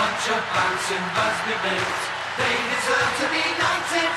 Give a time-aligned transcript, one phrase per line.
[0.00, 2.00] bunch of bouncing Busby Bills.
[2.40, 4.12] They deserve to be knighted.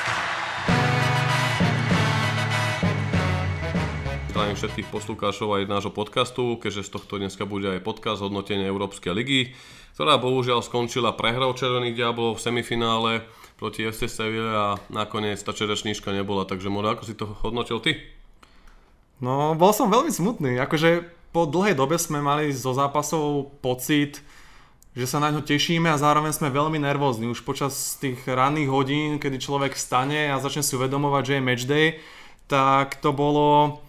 [4.32, 9.12] Zdravím všetkých poslucháčov aj nášho podcastu, keďže z tohto dneska bude aj podcast hodnotenia Európskej
[9.12, 9.52] ligy,
[9.92, 13.12] ktorá bohužiaľ skončila prehrou Červených diablov v semifinále
[13.60, 18.00] proti FC Seville a nakoniec tá čerešníčka nebola, takže Moro, ako si to hodnotil ty?
[19.20, 20.56] No, bol som veľmi smutný.
[20.64, 24.24] Akože po dlhej dobe sme mali zo zápasov pocit,
[24.94, 27.26] že sa na ňo tešíme a zároveň sme veľmi nervózni.
[27.26, 31.86] Už počas tých ranných hodín, kedy človek stane a začne si uvedomovať, že je matchday,
[32.46, 33.82] tak to bolo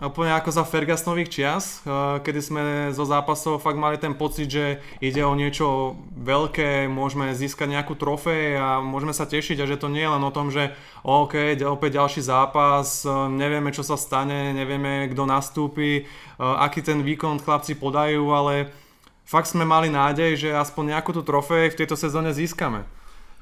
[0.00, 2.62] úplne ako za Fergusonových čias, eh, kedy sme
[2.96, 8.56] zo zápasov fakt mali ten pocit, že ide o niečo veľké, môžeme získať nejakú trofej
[8.56, 10.72] a môžeme sa tešiť a že to nie je len o tom, že
[11.04, 16.04] OK, opäť ďalší zápas, eh, nevieme čo sa stane, nevieme kto nastúpi, eh,
[16.40, 18.81] aký ten výkon chlapci podajú, ale
[19.26, 22.84] fakt sme mali nádej, že aspoň nejakú tú trofej v tejto sezóne získame.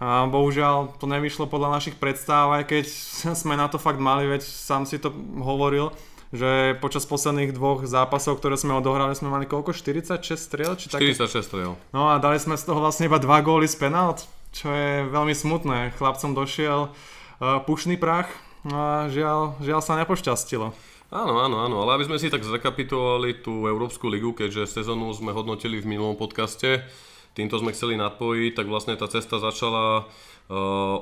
[0.01, 2.85] A bohužiaľ to nevyšlo podľa našich predstav, aj keď
[3.41, 5.93] sme na to fakt mali, veď sám si to hovoril,
[6.31, 9.75] že počas posledných dvoch zápasov, ktoré sme odohrali, sme mali koľko?
[9.75, 10.73] 46 striel?
[10.79, 11.11] Či také?
[11.13, 11.75] 46 strel.
[11.91, 15.35] No a dali sme z toho vlastne iba dva góly z penalt, čo je veľmi
[15.35, 15.93] smutné.
[15.99, 18.31] Chlapcom došiel uh, pušný prach
[18.63, 20.71] no a žiaľ, žiaľ sa nepošťastilo.
[21.11, 25.35] Áno, áno, áno, ale aby sme si tak zrekapitulovali tú Európsku ligu, keďže sezónu sme
[25.35, 26.87] hodnotili v minulom podcaste,
[27.35, 30.07] týmto sme chceli nadpojiť, tak vlastne tá cesta začala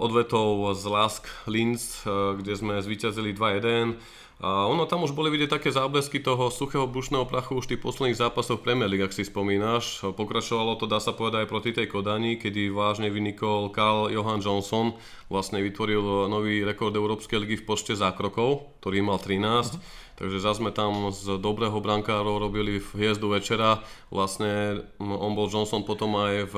[0.04, 3.96] odvetou z Lask Linz, uh, kde sme zvíťazili 2-1
[4.38, 8.22] a ono tam už boli vidieť také záblesky toho suchého bušného prachu už tých posledných
[8.22, 10.06] zápasoch Premier League, ak si spomínaš.
[10.14, 14.94] Pokračovalo to, dá sa povedať, aj proti tej Kodani, kedy vážne vynikol Carl Johan Johnson,
[15.26, 19.42] vlastne vytvoril nový rekord Európskej ligy v počte zákrokov, ktorý mal 13.
[19.42, 19.82] Uh-huh.
[20.22, 23.82] Takže zase sme tam z dobrého brankárov robili v hviezdu večera.
[24.10, 26.54] Vlastne on bol Johnson potom aj v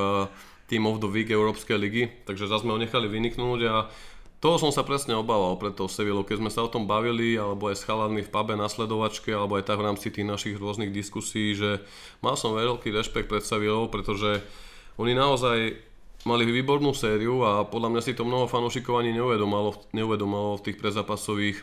[0.70, 3.90] Team of the Week Európskej ligy, takže zase sme ho nechali vyniknúť a
[4.40, 7.68] toho som sa presne obával pred tou Sevillou, keď sme sa o tom bavili, alebo
[7.68, 10.88] aj s chalami v pube na sledovačke, alebo aj tak v rámci tých našich rôznych
[10.88, 11.84] diskusí, že
[12.24, 14.40] mal som veľký rešpekt pred Sevillou, pretože
[14.96, 15.76] oni naozaj
[16.24, 20.80] mali výbornú sériu a podľa mňa si to mnoho fanúšikov ani neuvedomalo, neuvedomalo v tých
[20.80, 21.60] prezapasových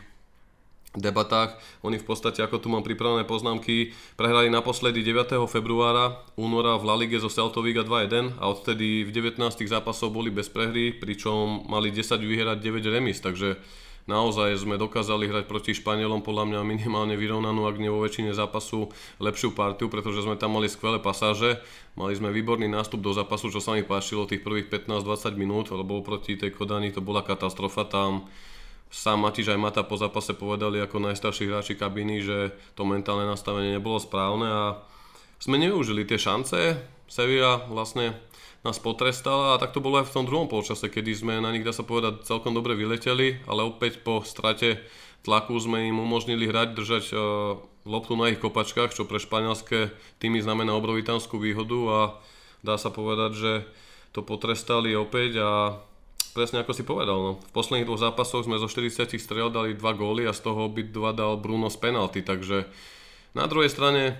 [0.96, 1.60] debatách.
[1.84, 5.36] Oni v podstate, ako tu mám pripravené poznámky, prehrali naposledy 9.
[5.44, 9.36] februára, února v La Ligue zo Celto Viga 2-1 a odtedy v 19
[9.68, 13.60] zápasov boli bez prehry, pričom mali 10 vyhrať 9 remis, takže
[14.08, 18.88] naozaj sme dokázali hrať proti Španielom podľa mňa minimálne vyrovnanú, ak nie vo väčšine zápasu
[19.20, 21.60] lepšiu partiu, pretože sme tam mali skvelé pasáže,
[22.00, 26.00] mali sme výborný nástup do zápasu, čo sa mi páčilo tých prvých 15-20 minút, lebo
[26.00, 28.24] proti tej Kodani to bola katastrofa, tam
[28.88, 33.76] Sám Matiš aj Mata po zápase povedali ako najstarší hráči kabiny, že to mentálne nastavenie
[33.76, 34.64] nebolo správne a
[35.36, 36.80] sme nevyužili tie šance.
[37.08, 38.16] Sevilla vlastne
[38.66, 41.62] nás potrestala a tak to bolo aj v tom druhom polčase, kedy sme na nich,
[41.62, 44.82] dá sa povedať, celkom dobre vyleteli, ale opäť po strate
[45.22, 47.20] tlaku sme im umožnili hrať, držať uh,
[47.86, 51.98] loptu na ich kopačkách, čo pre španielské týmy znamená obrovitánsku výhodu a
[52.66, 53.52] dá sa povedať, že
[54.10, 55.50] to potrestali opäť a
[56.38, 57.32] presne ako si povedal, no.
[57.42, 61.10] v posledných dvoch zápasoch sme zo 40 strel dali dva góly a z toho dva
[61.10, 62.70] dal Bruno z penalty, takže
[63.34, 64.14] na druhej strane,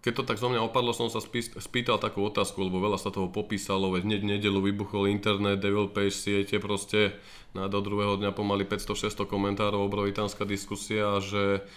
[0.00, 3.28] keď to tak zo mňa opadlo, som sa spýtal takú otázku, lebo veľa sa toho
[3.28, 7.12] popísalo, veď hneď nedelu vybuchol internet, devil page siete, proste
[7.52, 11.68] na do druhého dňa pomaly 500-600 komentárov, obrovitánska diskusia, že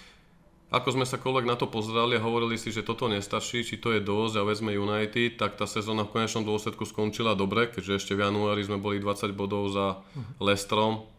[0.71, 3.91] ako sme sa koľvek na to pozerali a hovorili si, že toto nestačí, či to
[3.91, 8.13] je dosť a vezme United, tak tá sezóna v konečnom dôsledku skončila dobre, keďže ešte
[8.15, 9.99] v januári sme boli 20 bodov za
[10.39, 11.11] Lestrom,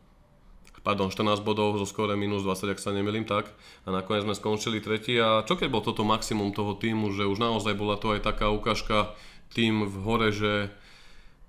[0.82, 3.52] pardon, 14 bodov zo skore minus 20, ak sa nemýlim tak.
[3.86, 5.14] A nakoniec sme skončili tretí.
[5.20, 8.50] A čo keď bol toto maximum toho týmu, že už naozaj bola to aj taká
[8.50, 9.14] ukážka
[9.54, 10.74] tým v hore, že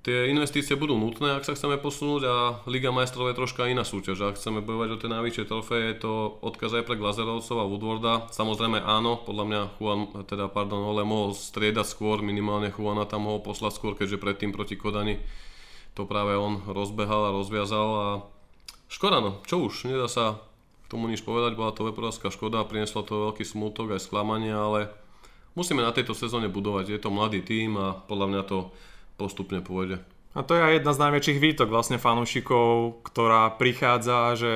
[0.03, 2.35] Tie investície budú nutné, ak sa chceme posunúť a
[2.67, 4.19] Liga majstrov je troška iná súťaž.
[4.19, 6.13] Ak chceme bojovať o tie najvyššie trofeje, je to
[6.43, 8.13] odkaz aj pre Glazerovcov a Woodwarda.
[8.35, 13.39] Samozrejme áno, podľa mňa Juan, teda pardon, Ole mohol striedať skôr, minimálne Juana tam mohol
[13.47, 15.23] poslať skôr, keďže predtým proti Kodani
[15.95, 18.07] to práve on rozbehal a rozviazal a
[18.89, 20.41] škoda no, čo už, nedá sa
[20.83, 24.89] k tomu nič povedať, bola to veporovská škoda, prinieslo to veľký smútok aj sklamanie, ale
[25.53, 28.57] musíme na tejto sezóne budovať, je to mladý tým a podľa mňa to
[29.23, 30.03] postupne pôjde.
[30.35, 34.51] A to je aj jedna z najväčších výtok vlastne fanúšikov, ktorá prichádza, že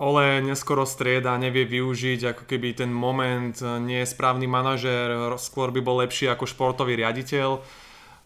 [0.00, 3.52] Ole neskoro strieda, nevie využiť ako keby ten moment,
[3.84, 7.60] nie je správny manažér, skôr by bol lepší ako športový riaditeľ.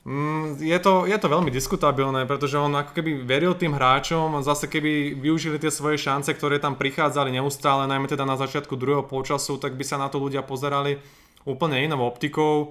[0.06, 4.70] Mm, je to, je to veľmi diskutabilné, pretože on ako keby veril tým hráčom, zase
[4.70, 9.58] keby využili tie svoje šance, ktoré tam prichádzali neustále, najmä teda na začiatku druhého polčasu,
[9.58, 11.02] tak by sa na to ľudia pozerali
[11.42, 12.70] úplne inou optikou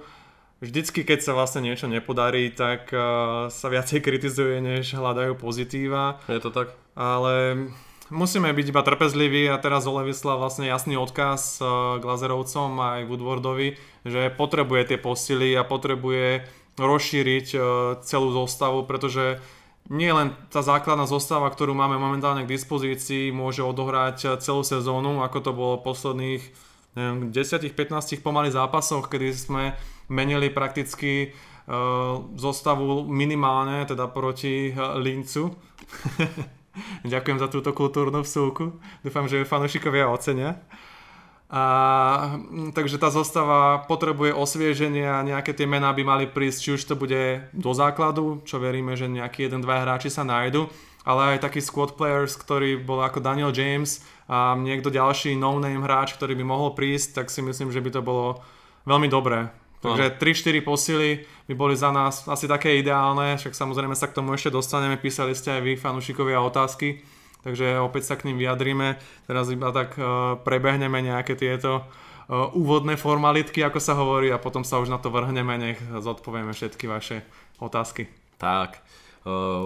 [0.64, 6.24] vždycky, keď sa vlastne niečo nepodarí, tak uh, sa viacej kritizuje, než hľadajú pozitíva.
[6.32, 6.72] Je to tak?
[6.96, 7.68] Ale
[8.08, 13.76] musíme byť iba trpezliví a teraz Ole vyslal vlastne jasný odkaz uh, Glazerovcom aj Woodwardovi,
[14.08, 16.48] že potrebuje tie posily a potrebuje
[16.80, 17.64] rozšíriť uh,
[18.02, 19.44] celú zostavu, pretože
[19.92, 25.38] nie len tá základná zostava, ktorú máme momentálne k dispozícii, môže odohrať celú sezónu, ako
[25.44, 26.40] to bolo posledných
[26.96, 29.64] 10-15 pomaly zápasoch, kedy sme
[30.08, 35.54] menili prakticky uh, zostavu minimálne, teda proti uh, Lincu.
[37.14, 38.78] Ďakujem za túto kultúrnu vsúku.
[39.06, 40.58] Dúfam, že ju fanúšikovia ocenia.
[41.54, 42.34] A,
[42.74, 46.98] takže tá zostava potrebuje osvieženie a nejaké tie mená by mali prísť, či už to
[46.98, 50.66] bude do základu, čo veríme, že nejakí jeden, dva hráči sa nájdu,
[51.04, 56.16] ale aj takí squad players, ktorí bol ako Daniel James a niekto ďalší no-name hráč,
[56.16, 58.40] ktorý by mohol prísť, tak si myslím, že by to bolo
[58.88, 59.52] veľmi dobré.
[59.84, 64.32] Takže 3-4 posily by boli za nás asi také ideálne, však samozrejme sa k tomu
[64.32, 67.04] ešte dostaneme, písali ste aj vy, fanúšikovia, otázky,
[67.44, 68.96] takže opäť sa k ním vyjadríme.
[69.28, 74.64] Teraz iba tak uh, prebehneme nejaké tieto uh, úvodné formalitky, ako sa hovorí, a potom
[74.64, 77.28] sa už na to vrhneme, nech zodpovieme všetky vaše
[77.60, 78.08] otázky.
[78.40, 78.80] Tak,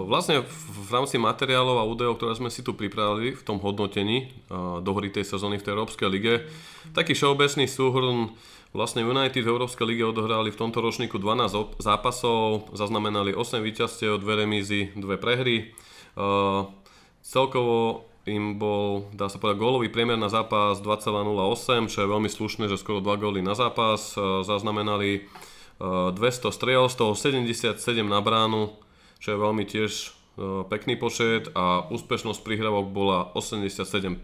[0.06, 4.78] vlastne v rámci materiálov a údajov, ktoré sme si tu pripravili v tom hodnotení uh,
[4.78, 6.46] do hry tej sezóny v tej Európskej lige,
[6.94, 8.38] taký všeobecný súhrn
[8.68, 14.40] Vlastne United v Európskej lige odohrali v tomto ročníku 12 zápasov, zaznamenali 8 víťazstiev, 2
[14.44, 15.72] remízy, 2 prehry.
[16.12, 16.68] Uh,
[17.24, 22.68] celkovo im bol, dá sa povedať, gólový priemer na zápas 2,08, čo je veľmi slušné,
[22.68, 24.12] že skoro 2 góly na zápas.
[24.44, 25.24] Zaznamenali
[25.80, 28.76] uh, 200 striel, z toho 77 na bránu,
[29.18, 30.14] čo je veľmi tiež
[30.70, 34.22] pekný počet a úspešnosť prihrávok bola 87%.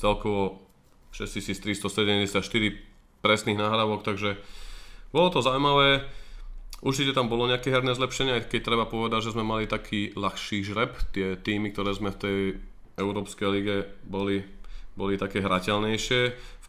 [0.00, 0.64] Celkovo
[1.12, 2.32] 6374
[3.20, 4.40] presných nahrávok, takže
[5.12, 6.08] bolo to zaujímavé.
[6.82, 10.66] Určite tam bolo nejaké herné zlepšenie, aj keď treba povedať, že sme mali taký ľahší
[10.66, 10.96] žreb.
[11.14, 12.38] Tie týmy, ktoré sme v tej
[12.98, 14.42] Európskej lige boli,
[14.96, 16.20] boli také hrateľnejšie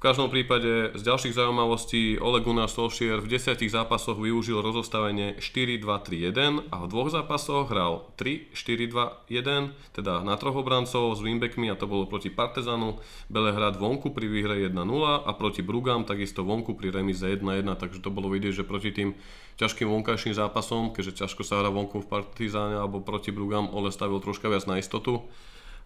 [0.03, 6.83] každom prípade z ďalších zaujímavostí Ole Gunnar Solskjaer v 10 zápasoch využil rozostavenie 4-2-3-1 a
[6.83, 12.27] v dvoch zápasoch hral 3-4-2-1, teda na troch obrancov s wingbackmi a to bolo proti
[12.27, 12.99] Partizanu,
[13.31, 14.75] Belehrad vonku pri výhre 1-0
[15.23, 19.15] a proti Brugam takisto vonku pri remize 1-1, takže to bolo vidieť, že proti tým
[19.55, 24.19] ťažkým vonkajším zápasom, keďže ťažko sa hrá vonku v Partizáne alebo proti Brugam, Ole stavil
[24.19, 25.23] troška viac na istotu.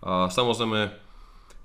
[0.02, 1.07] A samozrejme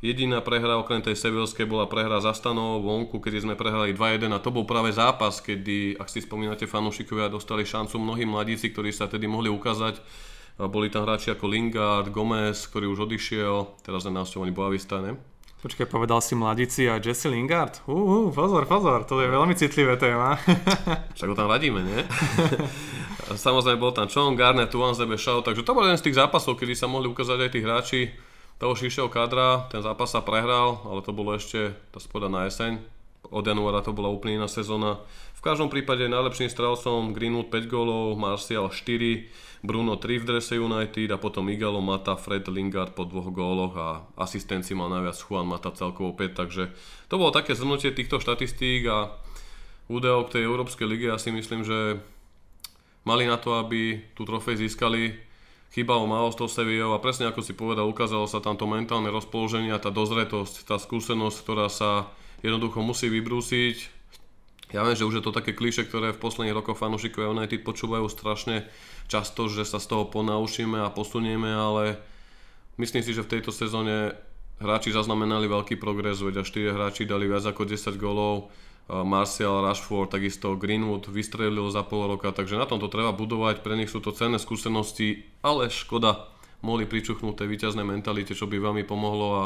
[0.03, 4.43] Jediná prehra okrem tej sevilskej bola prehra za stanov vonku, kedy sme prehrali 2-1 a
[4.43, 9.07] to bol práve zápas, kedy, ak si spomínate fanúšikovia, dostali šancu mnohí mladíci, ktorí sa
[9.07, 10.03] tedy mohli ukázať.
[10.59, 15.15] Boli tam hráči ako Lingard, Gomez, ktorý už odišiel, teraz na návštevovaní Boavista, ne?
[15.63, 17.87] Počkaj, povedal si mladíci a Jesse Lingard?
[17.87, 20.35] Uh, uh, pozor, pozor, to je veľmi citlivé téma.
[21.15, 22.03] Však ho tam radíme, nie?
[23.47, 26.75] Samozrejme bol tam Chong, Garnet, Tuanzebe, Shaw, takže to bol jeden z tých zápasov, kedy
[26.75, 28.01] sa mohli ukázať aj tí hráči,
[28.63, 32.79] toho širšieho kadra, ten zápas sa prehral, ale to bolo ešte, to spoda na jeseň.
[33.35, 35.03] Od januára to bola úplne iná sezóna.
[35.35, 41.11] V každom prípade najlepším strelcom Greenwood 5 gólov, Martial 4, Bruno 3 v drese United
[41.11, 45.75] a potom Igalo Mata, Fred Lingard po dvoch góloch a asistencii mal najviac Juan Mata
[45.75, 46.71] celkovo 5, takže
[47.11, 49.11] to bolo také zhrnutie týchto štatistík a
[49.91, 51.11] údajov k tej Európskej lige.
[51.11, 51.99] Ja si myslím, že
[53.03, 55.32] mali na to, aby tú trofej získali
[55.73, 59.09] chýbalo málo s tou Sevillou a presne ako si povedal, ukázalo sa tam to mentálne
[59.09, 62.13] rozpoloženie a tá dozretosť, tá skúsenosť, ktorá sa
[62.45, 64.05] jednoducho musí vybrúsiť.
[64.73, 68.09] Ja viem, že už je to také kliše, ktoré v posledných rokoch fanúšikovia United počúvajú
[68.09, 68.65] strašne
[69.09, 72.01] často, že sa z toho ponaučíme a posunieme, ale
[72.81, 74.17] myslím si, že v tejto sezóne
[74.61, 78.49] hráči zaznamenali veľký progres, veď a 4 hráči dali viac ako 10 golov
[78.91, 83.89] Martial, Rashford, takisto Greenwood vystrelil za pol roka, takže na tomto treba budovať, pre nich
[83.89, 86.29] sú to cenné skúsenosti, ale škoda,
[86.63, 89.45] mohli pričuchnúť tej víťaznej mentalite, čo by veľmi pomohlo a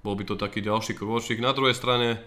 [0.00, 1.36] bol by to taký ďalší krôčik.
[1.42, 2.20] Na druhej strane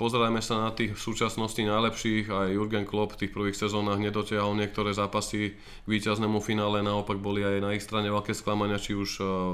[0.00, 4.96] pozerajme sa na tých súčasnosti najlepších, aj Jurgen Klopp v tých prvých sezónach nedotiahol niektoré
[4.96, 9.10] zápasy k víťaznému finále, naopak boli aj na ich strane veľké sklamania, či už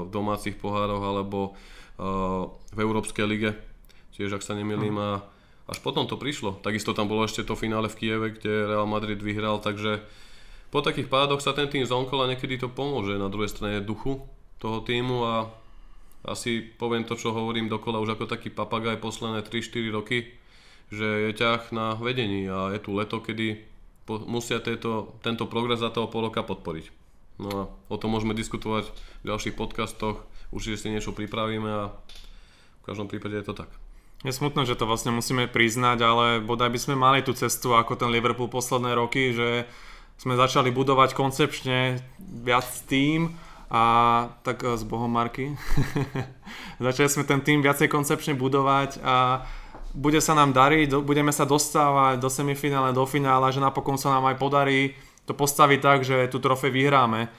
[0.07, 1.59] v domácich pohároch alebo
[2.71, 3.51] v Európskej lige,
[4.15, 5.27] tiež ak sa nemýlim a
[5.69, 6.57] až potom to prišlo.
[6.65, 10.01] Takisto tam bolo ešte to finále v Kieve, kde Real Madrid vyhral, takže
[10.73, 14.21] po takých pádoch sa ten tým zonkola niekedy to pomôže na druhej strane duchu
[14.57, 15.35] toho týmu a
[16.25, 20.29] asi poviem to, čo hovorím dokola už ako taký papagaj posledné 3-4 roky,
[20.89, 23.61] že je ťah na vedení a je tu leto, kedy
[24.25, 26.85] musia tieto, tento progres za toho pol roka podporiť.
[27.39, 28.89] No a o tom môžeme diskutovať
[29.23, 31.93] v ďalších podcastoch, určite si niečo pripravíme a
[32.81, 33.69] v každom prípade je to tak.
[34.19, 37.95] Je smutno, že to vlastne musíme priznať, ale bodaj by sme mali tú cestu ako
[37.95, 39.63] ten Liverpool posledné roky, že
[40.19, 43.39] sme začali budovať koncepčne viac tým
[43.71, 43.83] a
[44.43, 45.55] tak s Bohom Marky.
[46.83, 49.47] začali sme ten tým viacej koncepčne budovať a
[49.95, 54.27] bude sa nám dariť, budeme sa dostávať do semifinále, do finále, že napokon sa nám
[54.29, 57.31] aj podarí to postaviť tak, že tú trofej vyhráme.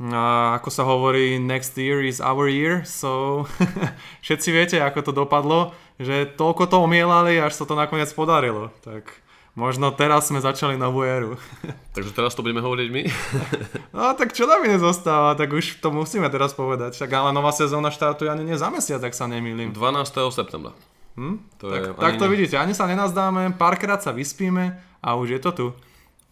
[0.00, 3.44] A ako sa hovorí, next year is our year, so
[4.24, 8.72] všetci viete, ako to dopadlo, že toľko to omielali, až sa to nakoniec podarilo.
[8.80, 9.12] Tak
[9.52, 11.36] možno teraz sme začali novú éru.
[11.96, 13.02] Takže teraz to budeme hovoriť my?
[13.96, 16.96] no tak čo nám nezostáva, tak už to musíme teraz povedať.
[16.96, 19.76] Však ale nová sezóna štartuje ani za mesiac, ak sa nemýlim.
[19.76, 20.16] 12.
[20.32, 20.72] septembra.
[21.20, 21.36] Hm?
[21.60, 22.32] To tak, je, tak to ne...
[22.32, 25.66] vidíte, ani sa nenazdáme, párkrát sa vyspíme a už je to tu.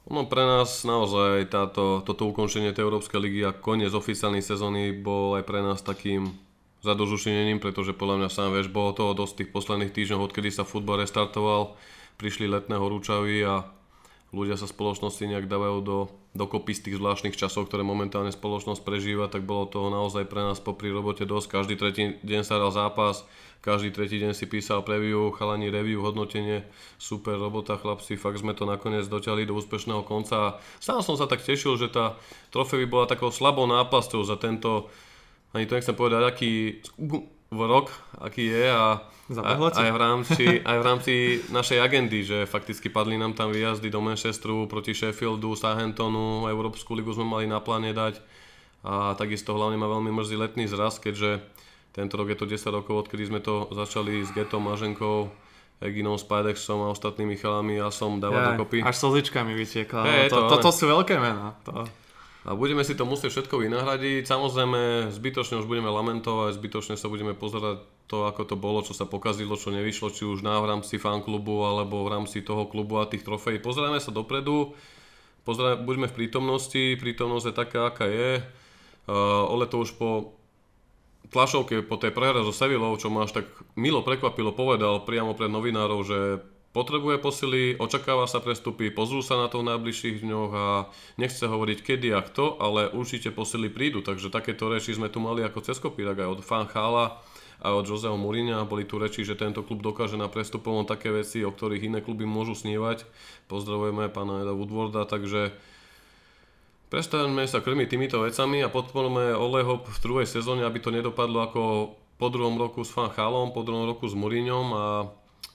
[0.08, 5.36] No pre nás naozaj táto, toto ukončenie tej Európskej ligy a koniec oficiálnej sezóny bol
[5.36, 6.32] aj pre nás takým
[6.80, 11.04] zadožušinením, pretože podľa mňa sám vieš, bolo toho dosť tých posledných týždňov, odkedy sa futbal
[11.04, 11.76] restartoval,
[12.16, 13.68] prišli letné horúčavy a
[14.32, 15.98] ľudia sa spoločnosti nejak dávajú do,
[16.32, 20.56] dokopy z tých zvláštnych časov, ktoré momentálne spoločnosť prežíva, tak bolo toho naozaj pre nás
[20.56, 21.60] popri robote dosť.
[21.60, 26.62] Každý tretí deň sa dal zápas, každý tretí deň si písal preview, chalani review, hodnotenie,
[26.96, 30.34] super robota chlapci, fakt sme to nakoniec doťali do úspešného konca.
[30.38, 32.14] A sám som sa tak tešil, že tá
[32.54, 34.86] trofej bola takou slabou náplastou za tento,
[35.50, 36.52] ani to nechcem povedať, aký
[37.50, 37.88] rok,
[38.20, 39.00] aký je a,
[39.32, 41.14] a aj, v rámci, aj v rámci
[41.48, 47.12] našej agendy, že fakticky padli nám tam výjazdy do Manchesteru proti Sheffieldu, Southamptonu, Európsku ligu
[47.16, 48.20] sme mali na pláne dať.
[48.86, 51.42] A takisto hlavne ma veľmi mrzí letný zraz, keďže
[51.98, 55.26] tento rok je to 10 rokov, odkedy sme to začali s Getom, Maženkou,
[55.82, 58.86] Eginom, Spidexom a ostatnými chalami a som dával ja, dokopy.
[58.86, 60.02] Až slzičkami vytiekla.
[60.06, 61.58] Hey, to, to, toto sú veľké mená.
[61.66, 61.82] To...
[62.46, 64.30] A budeme si to musieť všetko vynahradiť.
[64.30, 69.02] Samozrejme, zbytočne už budeme lamentovať, zbytočne sa budeme pozerať to, ako to bolo, čo sa
[69.02, 73.10] pokazilo, čo nevyšlo, či už na v rámci fanklubu alebo v rámci toho klubu a
[73.10, 73.58] tých trofejí.
[73.58, 74.72] Pozrieme sa dopredu,
[75.42, 78.38] pozrieme, buďme v prítomnosti, prítomnosť je taká, aká je.
[79.10, 80.37] Uh, Ole to už po
[81.30, 85.52] tlašovke po tej prehre so Sevillou, čo ma až tak milo prekvapilo, povedal priamo pred
[85.52, 86.18] novinárov, že
[86.76, 90.66] potrebuje posily, očakáva sa prestupy, pozrú sa na to v najbližších dňoch a
[91.16, 94.04] nechce hovoriť kedy a kto, ale určite posily prídu.
[94.04, 97.18] Takže takéto reči sme tu mali ako cez kopírak aj od Fan Chala
[97.58, 98.68] a od Joseho Mourinha.
[98.68, 102.22] Boli tu reči, že tento klub dokáže na prestupovom také veci, o ktorých iné kluby
[102.28, 103.02] môžu snívať.
[103.50, 105.50] Pozdravujeme pána Eda Woodwarda, takže
[106.88, 111.62] Prestaňme sa krmiť týmito vecami a podporme Oleho v druhej sezóne, aby to nedopadlo ako
[112.16, 114.84] po druhom roku s Fan Chalom, po druhom roku s Mourinhom a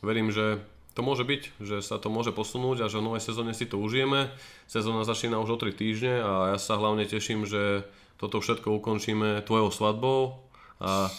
[0.06, 0.62] verím, že
[0.94, 3.82] to môže byť, že sa to môže posunúť a že v novej sezóne si to
[3.82, 4.30] užijeme.
[4.70, 7.82] Sezóna začína už o 3 týždne a ja sa hlavne teším, že
[8.22, 10.38] toto všetko ukončíme tvojou svadbou
[10.78, 11.10] a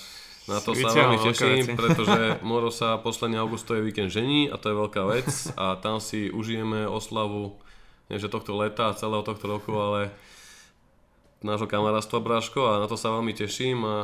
[0.47, 4.79] na to sa veľmi teším, pretože Moro sa posledný augustový víkend žení a to je
[4.79, 5.27] veľká vec
[5.59, 7.59] a tam si užijeme oslavu
[8.09, 10.13] nie že tohto leta celého tohto roku, ale
[11.45, 13.97] nášho kamarátstva Bráško a na to sa veľmi teším a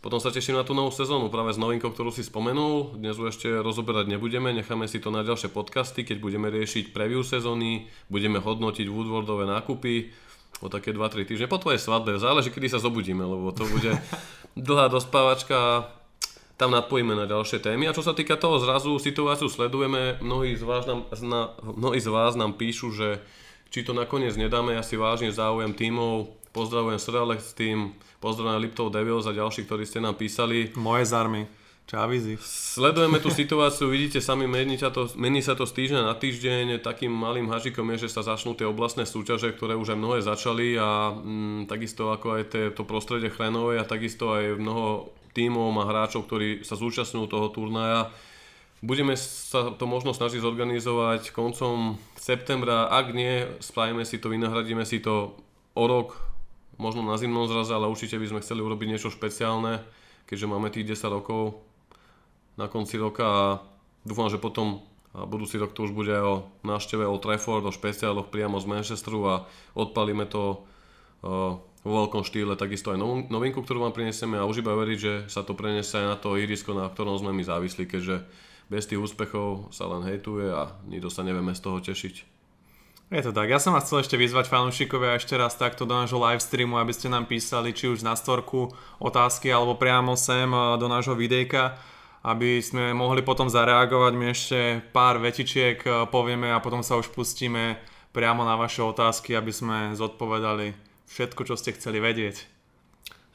[0.00, 2.96] potom sa teším na tú novú sezónu, práve s novinkou, ktorú si spomenul.
[2.96, 7.20] Dnes ju ešte rozoberať nebudeme, necháme si to na ďalšie podcasty, keď budeme riešiť preview
[7.20, 10.08] sezóny, budeme hodnotiť Woodwardové nákupy
[10.64, 11.52] o také 2-3 týždne.
[11.52, 14.00] Po tvojej svadbe, záleží, kedy sa zobudíme, lebo to bude
[14.56, 15.92] dlhá dospávačka
[16.60, 17.88] tam nadpojíme na ďalšie témy.
[17.88, 21.08] A čo sa týka toho zrazu, situáciu sledujeme, mnohí z vás nám,
[21.64, 23.24] mnohí z vás nám píšu, že
[23.72, 29.24] či to nakoniec nedáme, ja si vážne záujem tímov, pozdravujem Sralex tým, pozdravujem Liptov Devils
[29.24, 30.68] a ďalší, ktorí ste nám písali.
[30.76, 31.48] Moje zarmy.
[31.90, 32.38] Čavizi.
[32.38, 36.78] Sledujeme tú situáciu, vidíte sami, mení sa, to, mení sa to z týždňa na týždeň.
[36.86, 40.78] Takým malým hažikom je, že sa začnú tie oblastné súťaže, ktoré už aj mnohé začali
[40.78, 45.84] a mm, takisto ako aj tie, to prostredie chrenové a takisto aj mnoho tímov a
[45.88, 48.10] hráčov, ktorí sa zúčastňujú toho turnaja.
[48.80, 55.04] Budeme sa to možno snažiť zorganizovať koncom septembra, ak nie, spravíme si to, vynahradíme si
[55.04, 55.36] to
[55.76, 56.16] o rok,
[56.80, 59.84] možno na zimnom zraze, ale určite by sme chceli urobiť niečo špeciálne,
[60.24, 61.60] keďže máme tých 10 rokov
[62.56, 63.44] na konci roka a
[64.08, 67.74] dúfam, že potom a budúci rok to už bude aj o návšteve Old Trafford, o
[67.74, 69.34] špeciáloch priamo z Manchesteru a
[69.74, 70.62] odpalíme to
[71.26, 73.00] uh, vo veľkom štýle, takisto aj
[73.32, 76.36] novinku, ktorú vám prinesieme a už iba veriť, že sa to preniesie aj na to
[76.36, 78.28] irisko, na ktorom sme my závislí, keďže
[78.68, 82.40] bez tých úspechov sa len hejtuje a nikto sa nevieme z toho tešiť.
[83.10, 83.50] Je to tak.
[83.50, 86.94] Ja som vás chcel ešte vyzvať fanúšikovia ešte raz takto do nášho live streamu, aby
[86.94, 88.70] ste nám písali či už na storku
[89.02, 91.74] otázky alebo priamo sem eh, do nášho videjka,
[92.22, 94.12] aby sme mohli potom zareagovať.
[94.14, 94.58] My ešte
[94.94, 97.82] pár vetičiek eh, povieme a potom sa už pustíme
[98.14, 102.46] priamo na vaše otázky, aby sme zodpovedali všetko, čo ste chceli vedieť.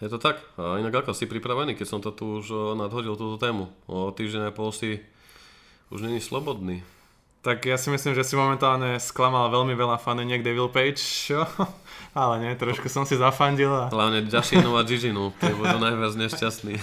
[0.04, 0.44] Je to tak.
[0.60, 3.72] A inak ako si pripravený, keď som to tu už o, nadhodil túto tému.
[3.88, 5.00] O týždeň a pol si
[5.88, 6.84] už není slobodný.
[7.46, 11.30] Tak ja si myslím, že si momentálne sklamal veľmi veľa faneniek Devil Page?
[12.18, 13.94] Ale nie, trošku som si zafandil a...
[13.94, 16.74] Hlavne Jašinu a Giginu, tie budú najviac nešťastní.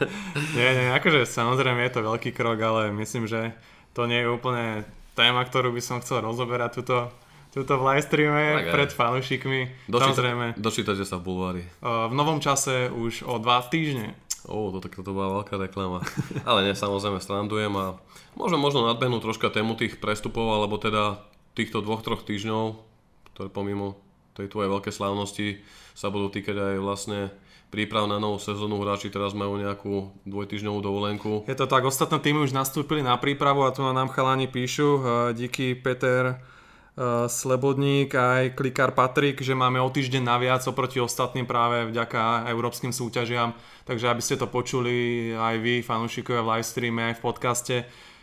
[0.58, 3.56] nie, nie, akože samozrejme je to veľký krok, ale myslím, že
[3.96, 4.84] to nie je úplne
[5.16, 7.08] téma, ktorú by som chcel rozoberať tuto,
[7.52, 8.72] tuto v live streame Tak aj.
[8.72, 9.60] pred fanúšikmi.
[9.92, 11.62] Samozrejme, Dočítate sa v bulvári.
[11.84, 14.16] v novom čase už o dva týždne.
[14.48, 16.02] Ó, to, tak toto bola veľká reklama.
[16.48, 17.94] Ale nie, samozrejme strandujem a
[18.34, 21.22] môžem možno nadbehnúť troška tému tých prestupov, alebo teda
[21.54, 22.80] týchto dvoch, troch týždňov,
[23.36, 24.00] ktoré pomimo
[24.32, 25.46] tej tvojej veľkej slávnosti
[25.92, 27.20] sa budú týkať aj vlastne
[27.68, 28.80] príprav na novú sezónu.
[28.80, 31.30] Hráči teraz majú nejakú dvojtýždňovú dovolenku.
[31.46, 35.02] Je to tak, ostatné týmy už nastúpili na prípravu a tu nám chalani píšu, uh,
[35.36, 36.40] díky Peter
[36.96, 42.92] uh, Slebodník aj Klikár Patrik, že máme o týždeň naviac oproti ostatným práve vďaka európskym
[42.92, 43.56] súťažiam.
[43.88, 47.76] Takže aby ste to počuli aj vy, fanúšikovia v live streame, aj v podcaste,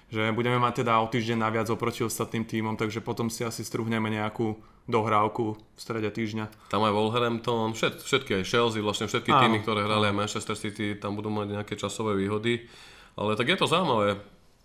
[0.10, 4.10] že budeme mať teda o týždeň naviac oproti ostatným týmom, takže potom si asi struhneme
[4.10, 4.58] nejakú
[4.90, 6.74] dohrávku v strede týždňa.
[6.74, 9.42] Tam aj Wolverhampton, všet, všetky aj Chelsea, vlastne všetky Áno.
[9.46, 12.66] týmy, ktoré hrali aj Manchester City, tam budú mať nejaké časové výhody.
[13.14, 14.18] Ale tak je to zaujímavé.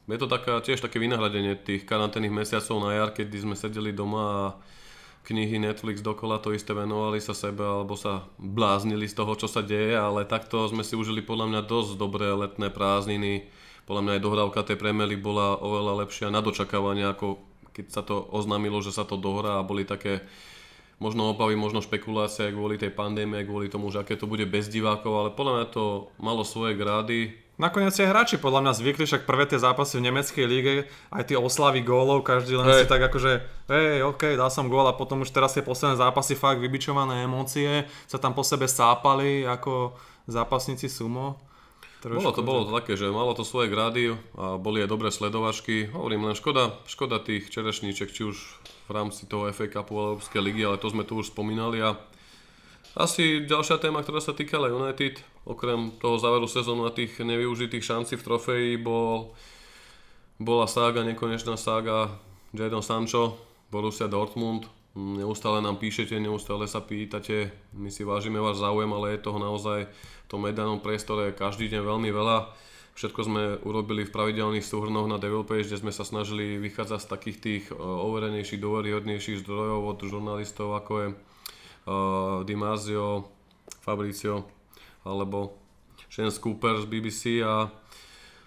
[0.04, 4.22] Je to taká, tiež také vynahradenie tých karanténnych mesiacov na jar, keď sme sedeli doma
[4.28, 4.44] a
[5.24, 9.64] knihy Netflix dokola to isté venovali sa sebe alebo sa bláznili z toho, čo sa
[9.64, 13.48] deje, ale takto sme si užili podľa mňa dosť dobré letné prázdniny.
[13.88, 17.40] Podľa mňa aj dohrávka tej League bola oveľa lepšia na dočakávanie, ako
[17.72, 20.24] keď sa to oznámilo, že sa to dohrá a boli také
[21.02, 25.12] možno obavy, možno špekulácie kvôli tej pandémie, kvôli tomu, že aké to bude bez divákov,
[25.12, 25.84] ale podľa mňa to
[26.20, 27.43] malo svoje grády.
[27.54, 30.74] Nakoniec aj hráči podľa mňa zvykli, však prvé tie zápasy v nemeckej líge,
[31.14, 32.82] aj tie oslavy gólov, každý len Hej.
[32.82, 33.32] si tak akože,
[33.70, 37.86] hej, ok, dal som gól a potom už teraz tie posledné zápasy fakt vybičované emócie,
[38.10, 39.94] sa tam po sebe sápali ako
[40.26, 41.38] zápasníci sumo.
[42.04, 45.88] Bolo to, bolo to také, že malo to svoje grády a boli aj dobré sledovačky.
[45.88, 48.36] Hovorím len škoda, škoda tých čerešníček, či už
[48.84, 51.96] v rámci toho FA Cupu Európskej ligy, ale to sme tu už spomínali a
[52.94, 58.16] asi ďalšia téma, ktorá sa týkala United, okrem toho záveru sezónu a tých nevyužitých šancí
[58.16, 59.36] v trofeji, bol,
[60.40, 62.16] bola sága, nekonečná sága
[62.56, 63.36] Jadon Sancho,
[63.68, 64.64] Borussia Dortmund.
[64.94, 69.90] Neustále nám píšete, neustále sa pýtate, my si vážime váš záujem, ale je toho naozaj
[69.90, 72.54] v tom mediálnom priestore každý deň veľmi veľa.
[72.94, 77.10] Všetko sme urobili v pravidelných súhrnoch na Devil Page, kde sme sa snažili vychádzať z
[77.10, 83.26] takých tých e, overenejších, dôveryhodnejších zdrojov od žurnalistov, ako je uh, Di Marzio,
[83.82, 84.46] Fabricio
[85.04, 85.60] alebo
[86.10, 87.68] Shane Cooper z BBC a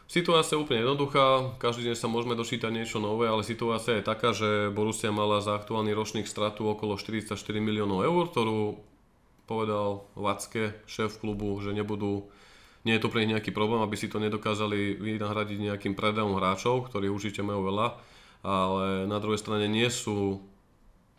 [0.08, 4.32] Situácia je úplne jednoduchá, každý deň sa môžeme dočítať niečo nové, ale situácia je taká,
[4.32, 8.80] že Borussia mala za aktuálny ročník stratu okolo 44 miliónov eur, ktorú
[9.52, 12.32] povedal Vacke, šéf klubu, že nebudú,
[12.88, 16.88] nie je to pre nich nejaký problém, aby si to nedokázali vynahradiť nejakým predajom hráčov,
[16.88, 17.88] ktorí určite majú veľa,
[18.48, 20.40] ale na druhej strane nie sú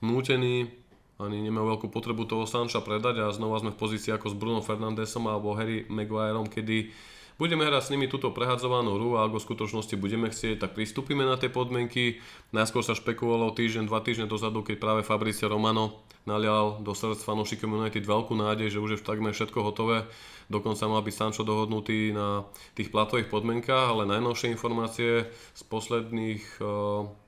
[0.00, 0.72] nútení,
[1.18, 4.62] ani nemajú veľkú potrebu toho Sancha predať a znova sme v pozícii ako s Bruno
[4.62, 6.94] Fernandesom alebo Harry Maguireom, kedy
[7.42, 11.26] budeme hrať s nimi túto prehadzovanú hru a ak v skutočnosti budeme chcieť, tak pristúpime
[11.26, 12.22] na tie podmienky.
[12.54, 17.82] Najskôr sa špekulovalo týždeň, dva týždne dozadu, keď práve Fabricio Romano nalial do srdc fanúšikom
[17.82, 20.06] United veľkú nádej, že už je takmer všetko hotové.
[20.46, 22.46] Dokonca mal byť Sancho dohodnutý na
[22.78, 27.26] tých platových podmienkách, ale najnovšie informácie z posledných eh,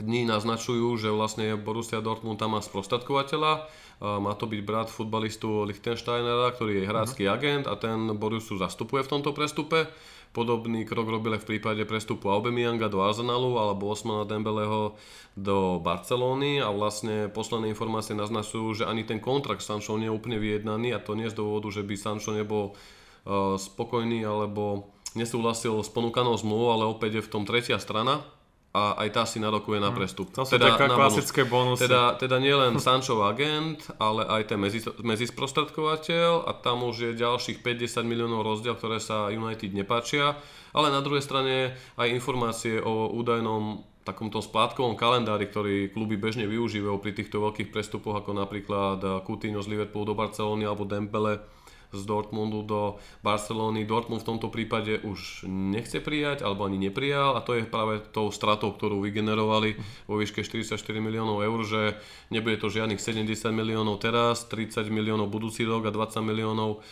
[0.00, 3.70] dní naznačujú, že vlastne Borussia Dortmund tam má sprostredkovateľa.
[4.02, 9.12] Má to byť brat futbalistu Lichtensteinera, ktorý je hrácky agent a ten Borussiu zastupuje v
[9.16, 9.86] tomto prestupe.
[10.34, 14.98] Podobný krok robili v prípade prestupu Aubameyanga do Arsenalu alebo Osmana Dembeleho
[15.38, 20.16] do Barcelóny a vlastne posledné informácie naznačujú, že ani ten kontrakt s Sancho nie je
[20.18, 25.78] úplne vyjednaný a to nie z dôvodu, že by Sancho nebol uh, spokojný alebo nesúhlasil
[25.78, 28.26] s ponúkanou zmluvou, ale opäť je v tom tretia strana
[28.74, 30.34] a aj tá si narokuje na prestup.
[30.34, 30.98] To sú také na bonus.
[30.98, 31.86] klasické bonusy.
[31.86, 37.10] Teda, teda nie len Sancho agent, ale aj ten medzi, medzisprostredkovateľ a tam už je
[37.14, 40.34] ďalších 50 miliónov rozdiel, ktoré sa United nepáčia.
[40.74, 46.98] Ale na druhej strane aj informácie o údajnom takomto splátkovom kalendári, ktorý kluby bežne využívajú
[46.98, 51.40] pri týchto veľkých prestupoch, ako napríklad Coutinho z Liverpoolu do Barcelony alebo Dembele
[51.94, 53.86] z Dortmundu do Barcelony.
[53.86, 58.28] Dortmund v tomto prípade už nechce prijať, alebo ani neprijal a to je práve tou
[58.34, 59.78] stratou, ktorú vygenerovali
[60.10, 61.82] vo výške 44 miliónov eur, že
[62.34, 66.82] nebude to žiadnych 70 miliónov teraz, 30 miliónov budúci rok a 20 miliónov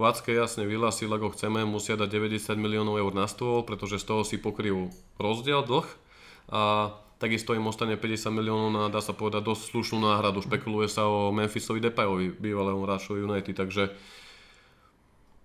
[0.00, 4.24] Vácke jasne vyhlásil, ako chceme, musia dať 90 miliónov eur na stôl, pretože z toho
[4.24, 4.88] si pokryjú
[5.20, 5.84] rozdiel, dlh
[6.48, 10.42] a takisto im ostane 50 miliónov na, dá sa povedať, dosť slušnú náhradu.
[10.42, 13.92] Špekuluje sa o Memphisovi Depayovi, bývalého hráčovi United, takže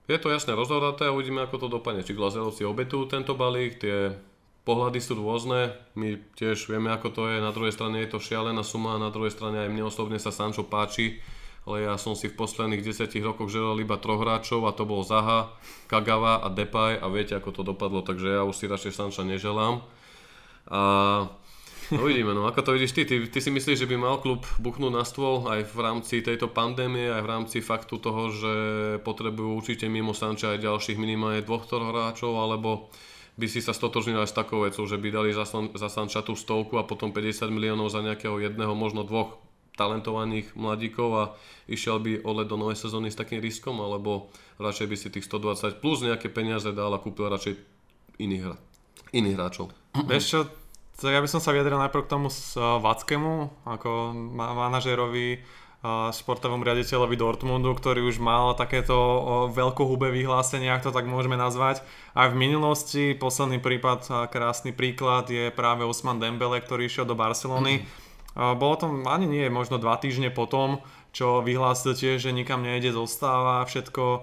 [0.07, 1.99] Je to jasne rozhodaté a uvidíme, ako to dopadne.
[1.99, 4.15] Či Glazerovci obetujú tento balík, tie
[4.63, 8.63] pohľady sú rôzne, my tiež vieme, ako to je, na druhej strane je to šialená
[8.67, 11.23] suma, na druhej strane aj mne osobne sa Sancho páči,
[11.67, 15.03] ale ja som si v posledných 10 rokoch želal iba troch hráčov a to bol
[15.03, 15.51] Zaha,
[15.91, 19.83] Kagawa a Depay a viete, ako to dopadlo, takže ja už si radšej Sancha neželám.
[20.67, 20.81] A
[21.93, 23.03] no uvidíme, no ako to vidíš ty?
[23.07, 23.21] ty?
[23.27, 27.07] Ty si myslíš, že by mal klub buchnúť na stôl aj v rámci tejto pandémie,
[27.07, 28.53] aj v rámci faktu toho, že
[29.05, 32.91] potrebujú určite mimo Sanča aj ďalších minimálne dvoch hráčov, alebo
[33.37, 35.45] by si sa stotožnil aj s takou vecou, že by dali za,
[35.77, 39.37] za Sanča tú stovku a potom 50 miliónov za nejakého jedného, možno dvoch
[39.77, 41.23] talentovaných mladíkov a
[41.69, 45.77] išiel by Ole do novej sezóny s takým riskom, alebo radšej by si tých 120
[45.77, 47.53] plus nejaké peniaze dal a kúpil radšej
[48.17, 48.57] iných,
[49.13, 49.69] iných hráčov.
[49.93, 50.39] Vieš čo,
[51.05, 55.45] ja by som sa vyjadril najprv k tomu s Vackému, ako manažerovi
[56.09, 58.97] športovom riaditeľovi Dortmundu, ktorý už mal takéto
[59.53, 61.85] veľkohubé vyhlásenie, ak to tak môžeme nazvať.
[62.17, 67.85] Aj v minulosti, posledný prípad, krásny príklad je práve Osman Dembele, ktorý išiel do Barcelony.
[67.85, 68.57] Mm.
[68.57, 70.81] Bolo to ani nie, možno dva týždne potom,
[71.17, 74.21] čo vyhlásil tiež, že nikam nejde, zostáva, všetko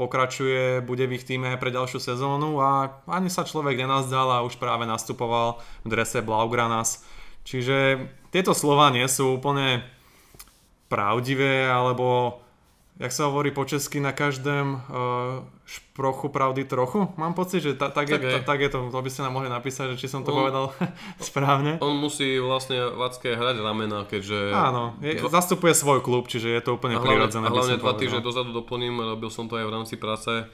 [0.00, 4.56] pokračuje, bude v ich týme pre ďalšiu sezónu a ani sa človek nenazdal a už
[4.56, 7.04] práve nastupoval v drese Blaugranas.
[7.44, 9.84] Čiže tieto slova nie sú úplne
[10.88, 12.40] pravdivé, alebo
[12.94, 17.10] jak sa hovorí po česky, na každém uh, šprochu pravdy trochu.
[17.18, 19.34] Mám pocit, že ta, tak, tak, je, ta, tak je to, to by ste nám
[19.34, 20.64] mohli napísať, že či som to on, povedal
[21.18, 21.82] správne.
[21.82, 24.54] On musí vlastne Vacké hrať ramena, keďže...
[24.54, 27.50] Áno, je, dva, zastupuje svoj klub, čiže je to úplne prirodzené.
[27.50, 30.46] A hlavne dva týždne dozadu doplním, robil som to aj v rámci práce,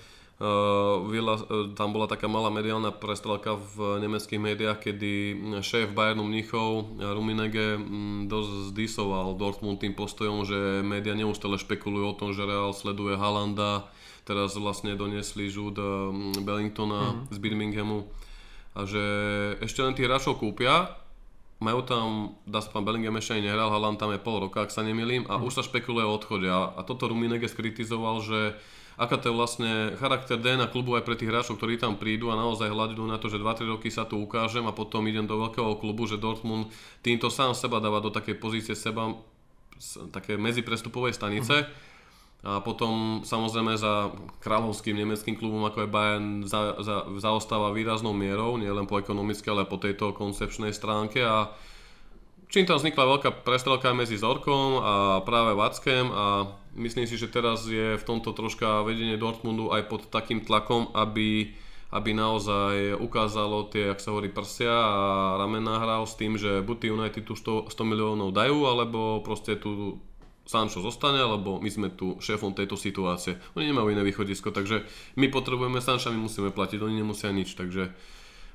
[1.04, 6.96] Vila, uh, tam bola taká malá mediálna prestrelka v nemeckých médiách, kedy šéf Bayernu Mnichov
[6.96, 12.72] Ruminege um, dosť zdisoval Dortmund tým postojom, že médiá neustále špekulujú o tom, že Real
[12.72, 13.92] sleduje Halanda,
[14.24, 17.36] teraz vlastne doniesli žúd um, Bellingtona mm.
[17.36, 18.08] z Birminghamu
[18.72, 19.04] a že
[19.60, 20.96] ešte len tých hráčov kúpia
[21.60, 24.72] majú tam, dá sa pán Bellingham ešte aj nehral, Haaland tam je pol roka, ak
[24.72, 25.44] sa nemýlim, a mm.
[25.44, 26.48] už sa špekuluje o odchode.
[26.48, 28.56] A, a toto Ruminege skritizoval, že
[29.00, 32.36] aká to je vlastne charakter DNA klubu aj pre tých hráčov, ktorí tam prídu a
[32.36, 35.80] naozaj hľadú na to, že 2-3 roky sa tu ukážem a potom idem do veľkého
[35.80, 36.68] klubu, že Dortmund
[37.00, 39.16] týmto sám seba dáva do takej pozície seba,
[40.12, 41.64] také medziprestupovej stanice.
[41.64, 41.88] Uh-huh.
[42.40, 48.56] A potom samozrejme za kráľovským nemeckým klubom ako je Bayern za, za, zaostáva výraznou mierou,
[48.56, 51.52] nielen po ekonomické, ale po tejto koncepčnej stránke a
[52.48, 57.66] čím tam vznikla veľká prestrelka medzi Zorkom a práve Vackem a myslím si, že teraz
[57.66, 61.54] je v tomto troška vedenie Dortmundu aj pod takým tlakom, aby,
[61.90, 64.96] aby naozaj ukázalo tie, ak sa hovorí, prsia a
[65.38, 69.98] ramená hral s tým, že buď United tu 100, 100 miliónov dajú, alebo proste tu
[70.46, 73.38] Sancho zostane, alebo my sme tu šéfom tejto situácie.
[73.54, 74.82] Oni nemajú iné východisko, takže
[75.14, 77.94] my potrebujeme Sancha, my musíme platiť, oni nemusia nič, takže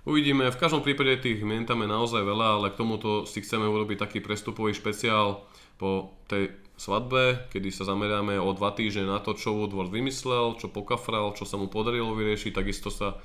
[0.06, 3.65] Uvidíme, v každom prípade tých mien tam je naozaj veľa, ale k tomuto si chceme
[3.65, 5.41] urobiť taký prestupový špeciál
[5.75, 10.67] po tej svadbe, kedy sa zameriame o dva týždne na to, čo Woodward vymyslel, čo
[10.67, 13.15] pokafral, čo sa mu podarilo vyriešiť, takisto sa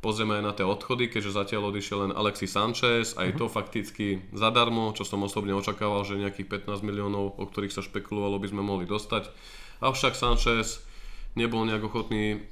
[0.00, 4.92] pozrieme aj na tie odchody, keďže zatiaľ odišiel len Alexis Sanchez, aj to fakticky zadarmo,
[4.92, 8.84] čo som osobne očakával, že nejakých 15 miliónov, o ktorých sa špekulovalo, by sme mohli
[8.84, 9.32] dostať.
[9.80, 10.84] Avšak Sanchez
[11.36, 12.44] nebol nejak ochotný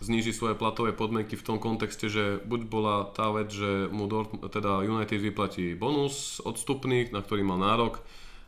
[0.00, 4.32] zníži svoje platové podmienky v tom kontexte, že buď bola tá vec, že mu Dort,
[4.52, 8.00] teda United vyplatí bonus odstupný, na ktorý mal nárok,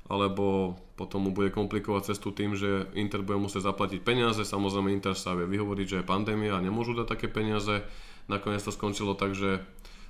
[0.09, 4.41] alebo potom mu bude komplikovať cestu tým, že Inter bude musieť zaplatiť peniaze.
[4.41, 7.85] Samozrejme Inter sa vie vyhovoriť, že je pandémia a nemôžu dať také peniaze.
[8.27, 9.61] Nakoniec to skončilo tak, že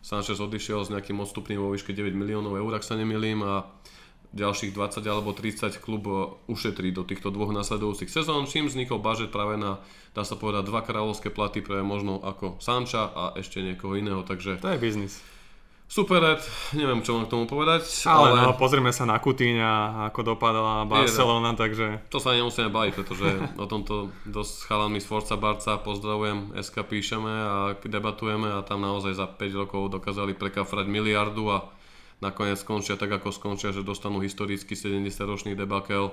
[0.01, 3.67] Sanchez odišiel s nejakým odstupným vo výške 9 miliónov eur, ak sa nemýlim, a
[4.33, 6.05] ďalších 20 alebo 30 klub
[6.47, 9.81] ušetrí do týchto dvoch nasledujúcich sezón, čím vznikol budget práve na,
[10.13, 14.61] dá sa povedať, dva kráľovské platy pre možno ako Sanča a ešte niekoho iného, takže...
[14.61, 15.25] To je biznis.
[15.89, 16.37] Super,
[16.77, 18.05] neviem, čo mám k tomu povedať.
[18.05, 18.45] Ale, ale...
[18.45, 22.05] No, pozrieme sa na Kutíňa, ako dopadala Barcelona, takže...
[22.13, 26.85] To sa nemusíme baviť, pretože o tomto dosť s chalami z Forza Barca pozdravujem, SK
[26.85, 31.65] píšeme a debatujeme a tam naozaj za 5 rokov dokázali prekafrať miliardu a
[32.21, 36.13] nakoniec skončia tak, ako skončia, že dostanú historický 70-ročný debakel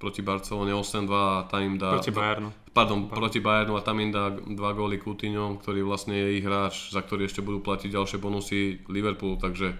[0.00, 2.00] proti Barcelone 8-2 a tam im dá...
[2.00, 2.48] Proti Bayernu.
[2.72, 6.44] Pardon, Pardon, proti Bayernu a tam im dá dva góly Coutinho, ktorý vlastne je ich
[6.48, 9.76] hráč, za ktorý ešte budú platiť ďalšie bonusy Liverpoolu, takže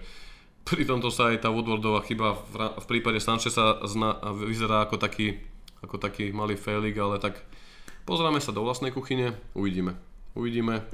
[0.61, 5.41] pri tomto sa aj tá Woodwardová chyba v, v prípade Sancheza zna, vyzerá ako taký,
[5.81, 7.41] ako taký malý failing, ale tak
[8.05, 9.97] pozrieme sa do vlastnej kuchyne, uvidíme.
[10.37, 10.85] Uvidíme.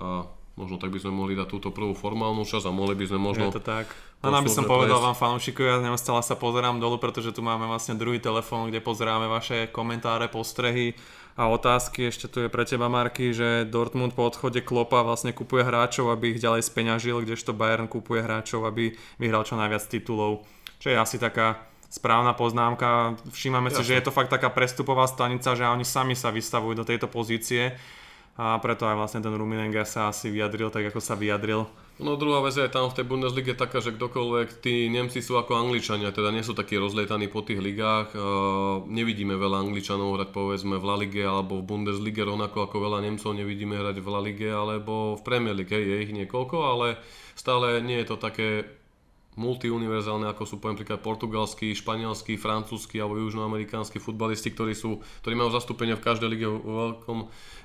[0.00, 0.24] A
[0.60, 3.48] Možno tak by sme mohli dať túto prvú formálnu časť a mohli by sme možno...
[3.48, 3.88] Je to tak.
[4.20, 8.20] A aby som povedal vám fanúšikovia, neustále sa pozerám dolu, pretože tu máme vlastne druhý
[8.20, 10.92] telefón, kde pozeráme vaše komentáre, postrehy
[11.40, 15.64] A otázky ešte tu je pre teba, Marky, že Dortmund po odchode Klopa vlastne kupuje
[15.64, 20.44] hráčov, aby ich ďalej speňažil, kdežto Bayern kupuje hráčov, aby vyhral čo najviac titulov.
[20.76, 23.16] Čo je asi taká správna poznámka.
[23.32, 26.84] Všímame si, že je to fakt taká prestupová stanica, že oni sami sa vystavujú do
[26.84, 27.72] tejto pozície
[28.40, 31.68] a preto aj vlastne ten Ruminenga sa asi vyjadril tak, ako sa vyjadril.
[32.00, 35.52] No druhá vec je tam v tej Bundeslige taká, že kdokoľvek, tí Nemci sú ako
[35.52, 38.16] Angličania, teda nie sú takí rozlietaní po tých ligách.
[38.16, 43.04] Uh, nevidíme veľa Angličanov hrať povedzme v La Lige alebo v Bundeslige, rovnako ako veľa
[43.04, 45.76] Nemcov nevidíme hrať v La Lige alebo v Premier League.
[45.76, 46.96] Je ich niekoľko, ale
[47.36, 48.79] stále nie je to také
[49.40, 55.48] multiuniverzálne, ako sú poviem príklad portugalskí, španielskí, francúzski alebo južnoamerikánsky futbalisti, ktorí, sú, ktorí majú
[55.48, 57.18] zastúpenia v každej lige vo veľkom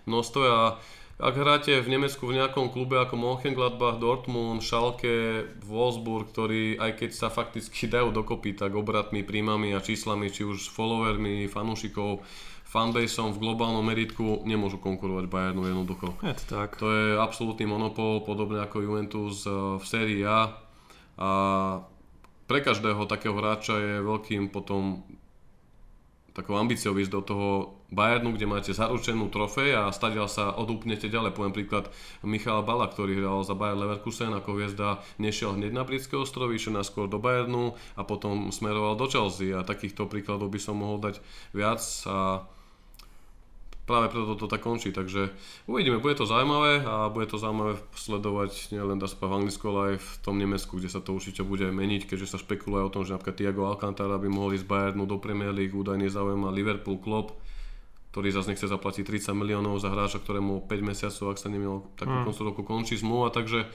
[0.07, 0.79] množstve a
[1.15, 7.09] ak hráte v Nemecku v nejakom klube ako Mönchengladbach, Dortmund, Schalke, Wolfsburg, ktorí aj keď
[7.15, 12.19] sa fakticky dajú dokopy, tak obratmi, príjmami a číslami, či už followermi, fanúšikov,
[12.67, 16.19] fanbaseom v globálnom meritku nemôžu konkurovať Bayernu jednoducho.
[16.19, 16.75] Je to tak.
[16.83, 20.64] To je absolútny monopol, podobne ako Juventus eh, v sérii A.
[21.15, 21.29] A
[22.45, 25.01] pre každého takého hráča je veľkým potom
[26.35, 27.49] takou ambíciou ísť do toho
[27.95, 31.31] Bayernu, kde máte zaručenú trofej a stadiaľ sa odúpnete ďalej.
[31.31, 31.87] Poviem príklad
[32.27, 36.75] Michal Bala, ktorý hral za Bayer Leverkusen ako hviezda, nešiel hneď na britské ostrovy, išiel
[36.75, 41.23] naskôr do Bayernu a potom smeroval do Chelsea a takýchto príkladov by som mohol dať
[41.55, 42.43] viac a
[43.85, 45.29] práve preto to tak končí, takže
[45.69, 49.97] uvidíme, bude to zaujímavé a bude to zaujímavé sledovať nielen dá v Anglicku, ale aj
[50.01, 53.13] v tom Nemecku, kde sa to určite bude meniť, keďže sa špekuluje o tom, že
[53.13, 57.37] napríklad Thiago Alcantara by mohol ísť Bayernu do Premier League, údajne zaujíma Liverpool Klopp,
[58.09, 62.09] ktorý zase nechce zaplatiť 30 miliónov za hráča, ktorému 5 mesiacov, ak sa nemil, tak
[62.09, 62.25] mm.
[62.25, 63.69] koncu roku končí zmluva, takže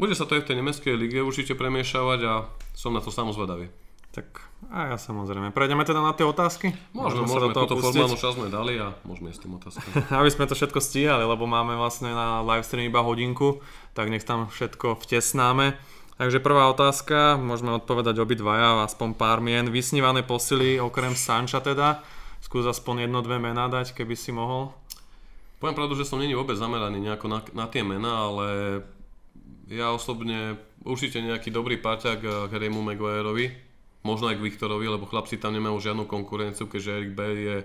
[0.00, 2.34] bude sa to aj v tej nemeckej lige určite premiešavať a
[2.72, 3.68] som na to samozvedavý.
[4.16, 4.40] Tak
[4.72, 5.52] a ja samozrejme.
[5.52, 6.72] Prejdeme teda na tie otázky?
[6.96, 9.90] Môžeme, môžeme, môžeme túto formálnu časť sme dali a môžeme ísť tým otázkam.
[10.24, 13.60] Aby sme to všetko stíhali, lebo máme vlastne na livestream iba hodinku,
[13.92, 15.76] tak nech tam všetko vtesnáme.
[16.16, 19.68] Takže prvá otázka, môžeme odpovedať obidvaja, aspoň pár mien.
[19.68, 22.00] Vysnívané posily, okrem Sanča teda.
[22.40, 24.72] Skús aspoň jedno, dve mená dať, keby si mohol.
[25.60, 28.46] Poviem pravdu, že som není vôbec zameraný nejako na, na tie mená, ale
[29.68, 30.56] ja osobne
[30.88, 33.65] určite nejaký dobrý parťák k Raymu Maguireovi,
[34.06, 37.58] možno aj k Viktorovi, lebo chlapci tam nemajú žiadnu konkurenciu, keďže Erik Bale je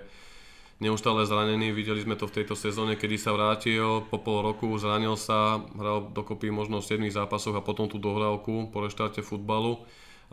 [0.82, 1.70] neustále zranený.
[1.70, 6.10] Videli sme to v tejto sezóne, kedy sa vrátil po pol roku, zranil sa, hral
[6.10, 9.78] dokopy možno v 7 zápasoch a potom tú dohrávku po reštarte futbalu.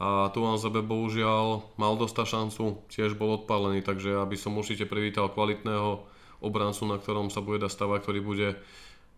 [0.01, 4.89] A tu vám zebe bohužiaľ mal dostať šancu, tiež bol odpálený, takže aby som určite
[4.89, 6.01] privítal kvalitného
[6.39, 8.49] obrancu, na ktorom sa bude dať stavať, ktorý bude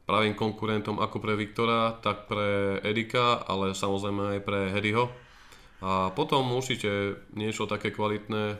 [0.10, 5.14] pravým konkurentom ako pre Viktora, tak pre Erika, ale samozrejme aj pre Harryho
[5.82, 8.58] a potom určite niečo také kvalitné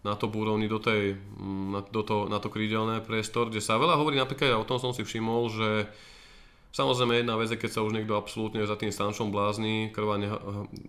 [0.00, 3.76] na to úrovni do, tej, mm, na, do to, na to krídelné priestor, kde sa
[3.76, 5.68] veľa hovorí, napríklad ja o tom som si všimol, že
[6.70, 10.30] Samozrejme jedna vec je, keď sa už niekto absolútne za tým stančom blázni, krva ne,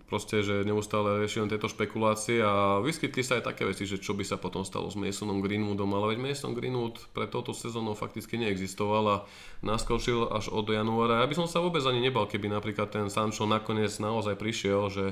[0.06, 4.14] proste, že neustále rieši len tieto špekulácie a vyskytli sa aj také veci, že čo
[4.14, 8.38] by sa potom stalo s Masonom Greenwoodom, ale veď Mason Greenwood pre touto sezónou fakticky
[8.38, 9.18] neexistoval a
[9.66, 11.26] naskočil až od januára.
[11.26, 15.06] Ja by som sa vôbec ani nebal, keby napríklad ten Sancho nakoniec naozaj prišiel, že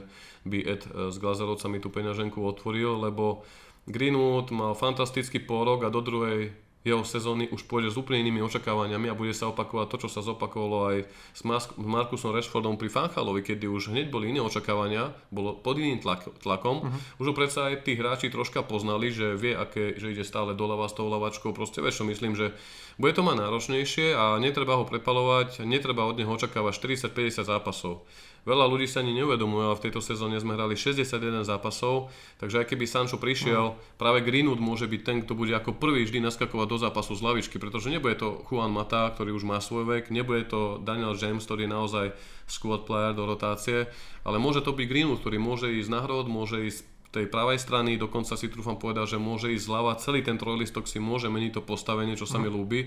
[0.45, 3.41] by Ed s Glazerovcami tú peňaženku otvoril, lebo
[3.89, 6.53] Greenwood mal fantastický pôrok a do druhej
[6.87, 10.21] jeho sezóny už pôjde s úplne inými očakávaniami a bude sa opakovať to, čo sa
[10.23, 10.97] zopakovalo aj
[11.35, 11.41] s
[11.75, 16.87] Markusom Rashfordom pri Fanchalovi, kedy už hneď boli iné očakávania, bolo pod iným tlak, tlakom.
[16.87, 17.19] Uh-huh.
[17.19, 20.87] Už ho predsa aj tí hráči troška poznali, že vie, aké, že ide stále doľava
[20.87, 21.51] s tou lavačkou.
[21.51, 22.55] Proste vieš, myslím, že
[22.95, 26.79] bude to mať náročnejšie a netreba ho prepalovať, netreba od neho očakávať
[27.11, 28.07] 40-50 zápasov.
[28.47, 32.65] Veľa ľudí sa ani neuvedomuje, ale v tejto sezóne sme hrali 61 zápasov, takže aj
[32.71, 33.99] keby Sancho prišiel, mm.
[33.99, 37.59] práve Greenwood môže byť ten, kto bude ako prvý vždy naskakovať do zápasu z lavičky,
[37.59, 41.67] pretože nebude to Juan Mata, ktorý už má svoj vek, nebude to Daniel James, ktorý
[41.67, 42.05] je naozaj
[42.47, 43.91] squad player do rotácie,
[44.23, 47.97] ale môže to byť Greenwood, ktorý môže ísť na hrod, môže ísť tej pravej strany,
[47.97, 51.61] dokonca si trúfam povedať, že môže ísť zľava, celý ten trojlistok si môže meniť to
[51.65, 52.53] postavenie, čo sa mi mhm.
[52.53, 52.81] ľúbi,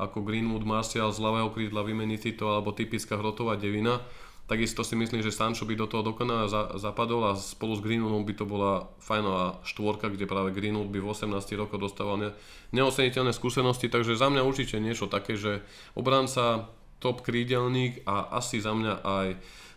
[0.00, 4.00] ako Greenwood, Martial z ľavého krídla vymeniť si to, alebo typická hrotová devina.
[4.46, 6.46] Takisto si myslím, že Sancho by do toho dokonale
[6.78, 11.10] zapadol a spolu s Greenwoodom by to bola fajnová štvorka, kde práve Greenwood by v
[11.10, 12.30] 18 rokoch dostával ne,
[12.70, 15.66] neoceniteľné skúsenosti, takže za mňa určite niečo také, že
[15.98, 16.70] obranca,
[17.02, 19.28] top krídelník a asi za mňa aj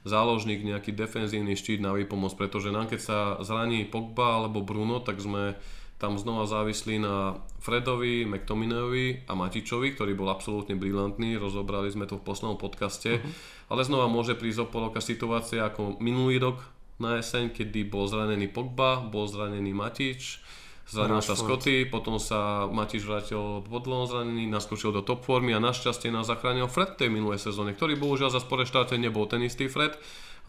[0.05, 5.19] záložník, nejaký defenzívny štít na výpomoc, pretože nám keď sa zraní Pogba alebo Bruno, tak
[5.19, 5.57] sme
[5.99, 12.15] tam znova závislí na Fredovi, McTominayovi a Matičovi, ktorý bol absolútne brilantný, rozobrali sme to
[12.15, 13.31] v poslednom podcaste, uh-huh.
[13.67, 16.63] ale znova môže prísť o poloka situácia ako minulý rok
[17.03, 20.39] na jeseň, kedy bol zranený Pogba, bol zranený Matič,
[20.89, 21.37] Zranil sa.
[21.37, 26.25] Scotty, potom sa Matiš vrátil po dlhom zranení, naskočil do top formy a našťastie nás
[26.25, 29.93] zachránil Fred tej minulej sezóne, ktorý bohužiaľ za spore štáte nebol ten istý Fred,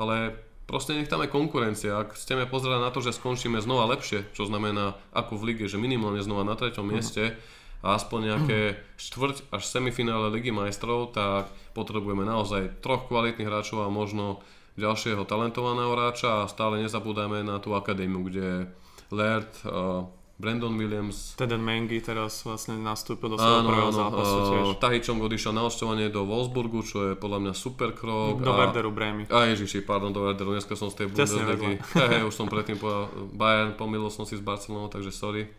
[0.00, 1.98] ale proste nech tam je konkurencia.
[1.98, 5.82] Ak chceme pozerať na to, že skončíme znova lepšie, čo znamená ako v lige, že
[5.82, 7.34] minimálne znova na treťom mieste
[7.82, 13.90] a aspoň nejaké štvrť až semifinále ligy majstrov, tak potrebujeme naozaj troch kvalitných hráčov a
[13.90, 14.38] možno
[14.78, 18.70] ďalšieho talentovaného hráča a stále nezabúdajme na tú akadémiu, kde
[19.10, 20.06] Laird, uh,
[20.40, 24.64] Brandon Williams, Teden Mengi teraz vlastne nastúpil do svojho prvého zápasu tiež.
[24.72, 28.40] uh, Tahičom odišiel na hostovanie do Wolfsburgu, čo je podľa mňa super krok.
[28.40, 29.28] Do a- Werderu Bremy.
[29.28, 31.76] A ježiši, pardon, do Werderu, dneska som z tej Bundesligy.
[32.08, 35.52] Hej, už som predtým povedal Bayern, pomýlil som si s Barcelonou, takže sorry.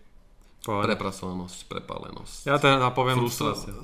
[0.62, 0.94] Pohode.
[0.94, 2.46] Prepracovanosť, prepálenosť.
[2.46, 3.18] Ja teda poviem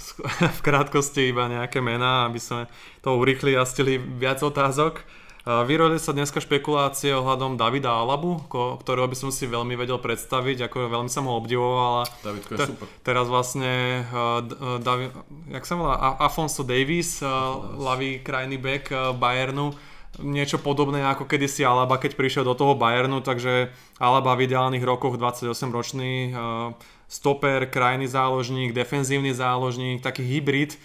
[0.57, 2.69] v krátkosti iba nejaké mená, aby sme
[3.01, 5.01] to urýchli a stili viac otázok.
[5.47, 10.91] Vyrojili sa dneska špekulácie ohľadom Davida Alabu, ktorého by som si veľmi vedel predstaviť, ako
[10.91, 12.03] veľmi som ho obdivoval.
[12.19, 12.85] Davidko je te- super.
[12.99, 14.43] Teraz vlastne uh,
[14.83, 15.15] Davi-
[15.47, 19.71] jak sa volá, Afonso Davis, uh, ľavý krajný back uh, Bayernu,
[20.19, 23.71] niečo podobné ako kedysi Alaba, keď prišiel do toho Bayernu, takže
[24.03, 26.75] Alaba v ideálnych rokoch 28-ročný uh,
[27.07, 30.75] stoper, krajný záložník, defenzívny záložník, taký hybrid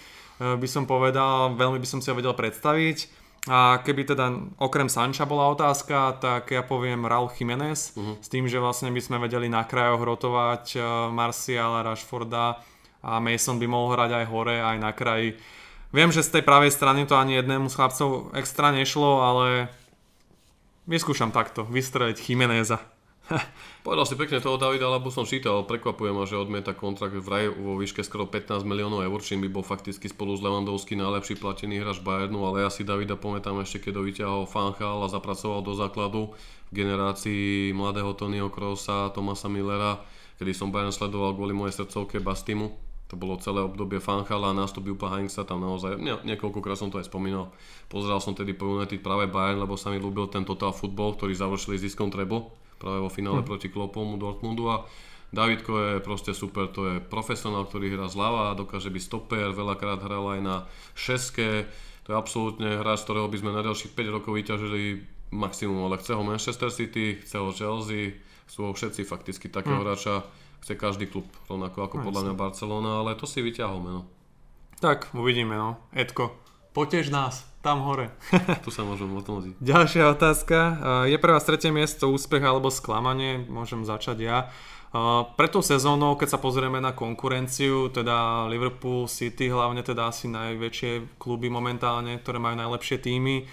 [0.42, 3.21] by som povedal, veľmi by som si ho vedel predstaviť.
[3.50, 4.30] A keby teda
[4.62, 8.14] okrem Sanča bola otázka, tak ja poviem Raul Jiménez, uh-huh.
[8.22, 12.62] s tým, že vlastne by sme vedeli na krajoch rotovať uh, Marciala, Rashforda
[13.02, 15.34] a Mason by mohol hrať aj hore, aj na kraji.
[15.90, 19.74] Viem, že z tej pravej strany to ani jednému z chlapcov extra nešlo, ale
[20.86, 22.78] vyskúšam takto, vystreliť Chimeneza.
[23.86, 27.78] Povedal si pekne toho Davida, lebo som čítal, prekvapuje ma, že odmieta kontrakt vraj vo
[27.78, 32.04] výške skoro 15 miliónov eur, čím by bol fakticky spolu s Lewandowski najlepší platený hráč
[32.04, 36.20] Bayernu, ale ja si Davida pamätám ešte, keď ho vyťahol Fanchal a zapracoval do základu
[36.72, 40.00] v generácii mladého Tonyho Krosa, Tomasa Millera,
[40.40, 42.72] kedy som Bayern sledoval kvôli mojej srdcovke Bastimu.
[43.12, 46.96] To bolo celé obdobie Fanchala a nástup Jupa Heinza tam naozaj, nie, niekoľkokrát som to
[46.96, 47.52] aj spomínal.
[47.92, 51.36] Pozeral som tedy po United práve Bayern, lebo sa mi ľúbil ten total football, ktorý
[51.36, 53.46] završili ziskom treble práve vo finále hm.
[53.46, 54.82] proti Klopomu Dortmundu a
[55.32, 60.36] Davidko je proste super, to je profesionál, ktorý hrá zľava, dokáže byť stoper, veľakrát hral
[60.36, 60.56] aj na
[60.92, 61.64] šeske,
[62.04, 65.00] to je absolútne hráč, ktorého by sme na ďalších 5 rokov vyťažili
[65.32, 70.20] maximum, ale chce ho Manchester City, chce ho Chelsea, sú ho všetci fakticky takého hráča,
[70.60, 74.04] chce každý klub, rovnako ako podľa mňa Barcelona, ale to si vyťahol meno.
[74.84, 75.80] Tak, uvidíme no.
[75.96, 76.36] Edko,
[76.76, 78.10] potež nás, tam hore.
[78.66, 79.54] Tu sa môžem odnoziť.
[79.62, 80.58] Ďalšia otázka.
[80.58, 83.46] Uh, Je pre vás tretie miesto úspech alebo sklamanie?
[83.46, 84.38] Môžem začať ja.
[84.90, 90.26] Uh, Pre tou sezónou, keď sa pozrieme na konkurenciu, teda Liverpool, City, hlavne teda asi
[90.28, 93.46] najväčšie kluby momentálne, ktoré majú najlepšie týmy,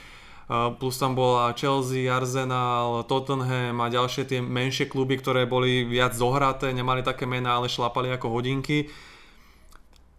[0.50, 6.17] Uh, plus tam bola Chelsea, Arsenal, Tottenham a ďalšie tie menšie kluby, ktoré boli viac
[6.17, 8.89] zohraté, nemali také mená, ale šlapali ako hodinky.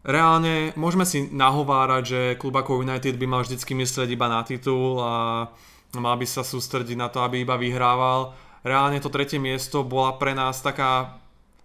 [0.00, 4.96] Reálne môžeme si nahovárať, že klub ako United by mal vždycky myslieť iba na titul
[4.96, 5.48] a
[5.92, 8.32] mal by sa sústrediť na to, aby iba vyhrával.
[8.64, 11.20] Reálne to tretie miesto bola pre nás taká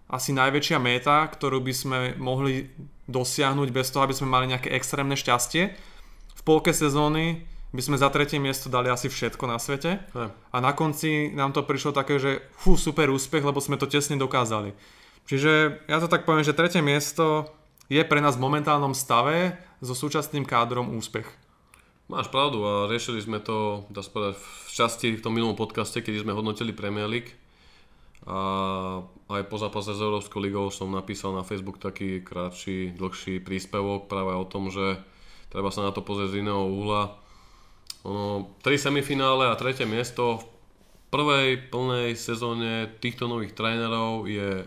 [0.06, 2.68] asi najväčšia meta, ktorú by sme mohli
[3.08, 5.72] dosiahnuť bez toho, aby sme mali nejaké extrémne šťastie.
[6.36, 7.42] V polke sezóny
[7.74, 10.28] by sme za tretie miesto dali asi všetko na svete Hej.
[10.30, 14.16] a na konci nám to prišlo také, že fú, super úspech, lebo sme to tesne
[14.16, 14.72] dokázali.
[15.26, 17.50] Čiže ja to tak poviem, že tretie miesto
[17.86, 21.26] je pre nás v momentálnom stave so súčasným kádrom úspech.
[22.06, 26.22] Máš pravdu a riešili sme to, dá sa v časti v tom minulom podcaste, kedy
[26.22, 27.34] sme hodnotili Premier League.
[28.26, 28.38] A
[29.30, 34.34] aj po zápase s Európskou ligou som napísal na Facebook taký krátší, dlhší príspevok práve
[34.34, 34.98] o tom, že
[35.50, 37.18] treba sa na to pozrieť z iného uhla.
[38.06, 40.44] Ono, tri semifinále a tretie miesto v
[41.10, 44.66] prvej plnej sezóne týchto nových trénerov je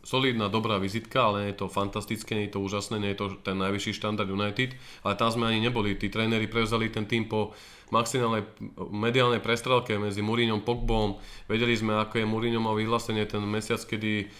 [0.00, 3.26] solidná, dobrá vizitka, ale nie je to fantastické, nie je to úžasné, nie je to
[3.44, 4.72] ten najvyšší štandard United,
[5.04, 5.96] ale tam sme ani neboli.
[6.00, 7.52] Tí tréneri prevzali ten tým po
[7.92, 8.46] maximálnej
[8.88, 11.20] mediálnej prestrelke medzi Mourinhom Pogbom.
[11.50, 14.30] Vedeli sme, ako je Mourinho mal vyhlásenie ten mesiac, kedy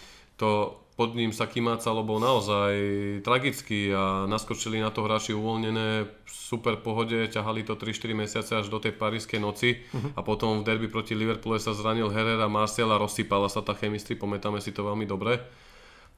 [0.41, 2.77] to pod ním sa kymácalo, bol naozaj
[3.25, 8.69] tragický a naskočili na to hráči uvoľnené v super pohode, ťahali to 3-4 mesiace až
[8.69, 10.13] do tej parískej noci uh-huh.
[10.13, 14.13] a potom v derby proti Liverpoole sa zranil Herrera, Martial a rozsypala sa tá chemistry,
[14.13, 15.41] pamätáme si to veľmi dobre.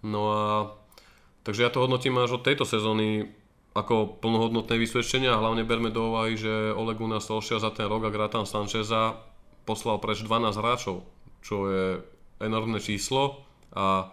[0.02, 0.42] No a
[1.46, 3.30] takže ja to hodnotím až od tejto sezóny
[3.78, 8.02] ako plnohodnotné vysvedčenia a hlavne berme do úvahy, že Ole Gunnar Solskjaer za ten rok
[8.02, 9.14] a Gratan Sancheza
[9.62, 11.06] poslal preč 12 hráčov,
[11.38, 11.86] čo je
[12.42, 14.10] enormné číslo a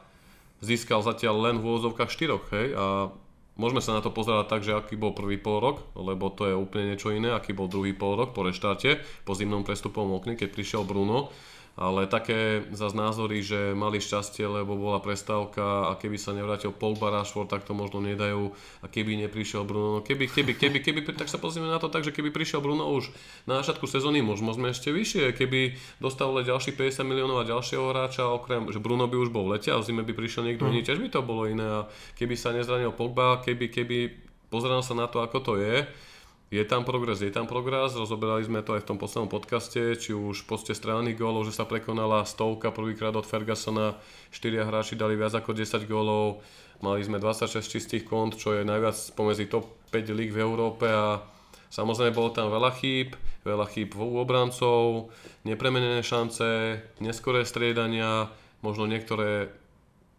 [0.60, 3.12] získal zatiaľ len v úvozovkách 4, hej, a
[3.60, 6.56] môžeme sa na to pozerať tak, že aký bol prvý pol rok, lebo to je
[6.56, 10.50] úplne niečo iné, aký bol druhý pol rok po reštáte, po zimnom prestupovom okne, keď
[10.56, 11.32] prišiel Bruno
[11.80, 17.08] ale také zase názory, že mali šťastie, lebo bola prestávka a keby sa nevrátil Pogba
[17.08, 18.52] Rashford, tak to možno nedajú.
[18.84, 22.04] A keby neprišiel Bruno, no keby, keby, keby, keby, tak sa pozrieme na to tak,
[22.04, 23.08] že keby prišiel Bruno už
[23.48, 28.28] na začiatku sezóny, možno sme ešte vyššie, keby dostali ďalších 50 miliónov a ďalšieho hráča,
[28.28, 30.72] okrem, že Bruno by už bol v lete a v zime by prišiel niekto mm.
[30.76, 31.64] iný, tiež by to bolo iné.
[31.64, 31.88] A
[32.20, 33.98] keby sa nezranil Pogba, keby, keby
[34.52, 35.88] pozerám sa na to, ako to je,
[36.50, 40.18] je tam progres, je tam progres, rozoberali sme to aj v tom poslednom podcaste, či
[40.18, 43.94] už v poste strany gólov, že sa prekonala stovka prvýkrát od Fergusona,
[44.34, 46.42] štyria hráči dali viac ako 10 gólov,
[46.82, 50.90] mali sme 26 čistých kont, čo je najviac pomedzi top 5 líg v Európe.
[50.90, 51.22] A
[51.70, 53.14] samozrejme bolo tam veľa chýb,
[53.46, 55.14] veľa chýb u obrancov,
[55.46, 58.26] nepremenené šance, neskoré striedania,
[58.66, 59.54] možno niektoré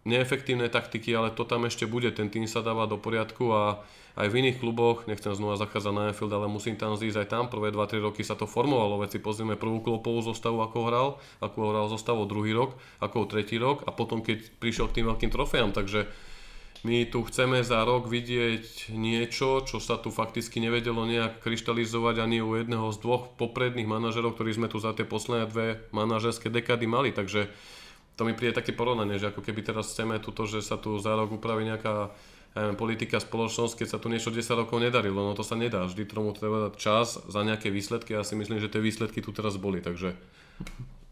[0.09, 3.85] neefektívne taktiky, ale to tam ešte bude, ten tým sa dáva do poriadku a
[4.19, 7.45] aj v iných kluboch, nechcem znova zachádzať na Anfield, ale musím tam zísť aj tam,
[7.47, 11.09] prvé 2-3 roky sa to formovalo, veci pozrieme prvú klopovú zostavu, ako hral,
[11.45, 15.31] ako hral zostavu druhý rok, ako tretí rok a potom keď prišiel k tým veľkým
[15.31, 16.11] trofejám, takže
[16.81, 22.41] my tu chceme za rok vidieť niečo, čo sa tu fakticky nevedelo nejak kryštalizovať ani
[22.41, 26.89] u jedného z dvoch popredných manažerov, ktorí sme tu za tie posledné dve manažerské dekády
[26.89, 27.53] mali, takže
[28.17, 31.17] to mi príde také porovnanie, že ako keby teraz chceme tuto, že sa tu za
[31.17, 32.13] rok upraví nejaká
[32.51, 35.87] ja politika spoločnosť, keď sa tu niečo 10 rokov nedarilo, no to sa nedá.
[35.87, 38.19] Vždy tomu treba dať čas za nejaké výsledky.
[38.19, 40.19] Ja si myslím, že tie výsledky tu teraz boli, takže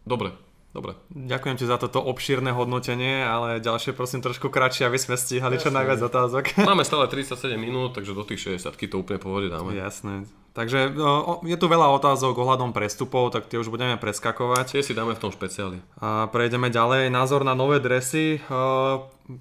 [0.03, 0.35] dobre,
[0.69, 0.93] Dobre.
[1.09, 5.65] Ďakujem ti za toto obšírne hodnotenie, ale ďalšie prosím trošku kratšie, aby sme stíhali Jasne.
[5.65, 6.43] čo najviac otázok.
[6.69, 9.73] Máme stále 37 minút, takže do tých 60 to úplne pohode dáme.
[9.73, 10.29] Jasné.
[10.53, 14.77] Takže no, je tu veľa otázok ohľadom prestupov, tak tie už budeme preskakovať.
[14.77, 15.81] Tie si dáme v tom špeciáli.
[15.97, 17.09] A prejdeme ďalej.
[17.09, 18.37] Názor na nové dresy.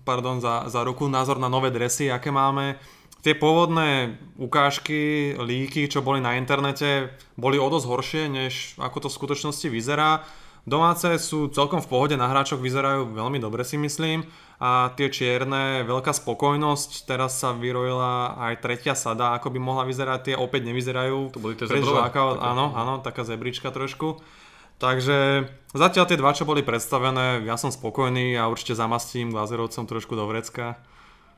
[0.09, 1.13] Pardon, za, za ruku.
[1.13, 2.81] Názor na nové dresy, aké máme.
[3.19, 9.09] Tie pôvodné ukážky, líky, čo boli na internete, boli o dosť horšie, než ako to
[9.11, 10.23] v skutočnosti vyzerá.
[10.69, 14.29] Domáce sú celkom v pohode, na hráčoch vyzerajú veľmi dobre si myslím
[14.61, 20.21] a tie čierne, veľká spokojnosť, teraz sa vyrojila aj tretia sada, ako by mohla vyzerať,
[20.29, 21.33] tie opäť nevyzerajú.
[21.33, 22.13] To boli tie zebrové.
[22.45, 24.21] Áno, áno, taká zebrička trošku.
[24.79, 30.15] Takže zatiaľ tie dva, čo boli predstavené, ja som spokojný a určite zamastím Glazerovcom trošku
[30.15, 30.79] do vrecka.